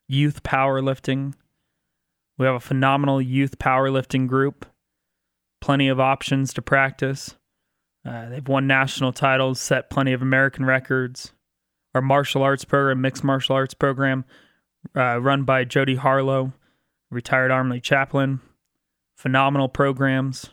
youth 0.09 0.43
powerlifting. 0.43 1.35
We 2.39 2.47
have 2.47 2.57
a 2.57 2.61
phenomenal 2.61 3.23
youth 3.23 3.59
powerlifting 3.59 4.27
group, 4.27 4.67
plenty 5.61 5.89
of 5.89 6.01
options 6.01 6.53
to 6.55 6.63
practice. 6.63 7.37
Uh, 8.05 8.29
they've 8.29 8.47
won 8.47 8.67
national 8.67 9.13
titles, 9.13 9.61
set 9.61 9.91
plenty 9.91 10.13
of 10.13 10.23
American 10.23 10.65
records. 10.65 11.33
Our 11.95 12.03
martial 12.03 12.43
arts 12.43 12.65
program, 12.65 13.01
mixed 13.01 13.25
martial 13.25 13.55
arts 13.57 13.75
program, 13.75 14.25
uh, 14.97 15.21
run 15.21 15.45
by 15.45 15.65
Jody 15.65 15.95
Harlow 15.95 16.53
retired 17.11 17.51
Army 17.51 17.81
chaplain, 17.81 18.41
phenomenal 19.17 19.69
programs, 19.69 20.51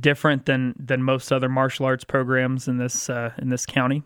different 0.00 0.46
than 0.46 0.74
than 0.78 1.02
most 1.02 1.32
other 1.32 1.48
martial 1.48 1.86
arts 1.86 2.04
programs 2.04 2.68
in 2.68 2.78
this 2.78 3.08
uh, 3.10 3.32
in 3.38 3.48
this 3.48 3.66
county. 3.66 4.02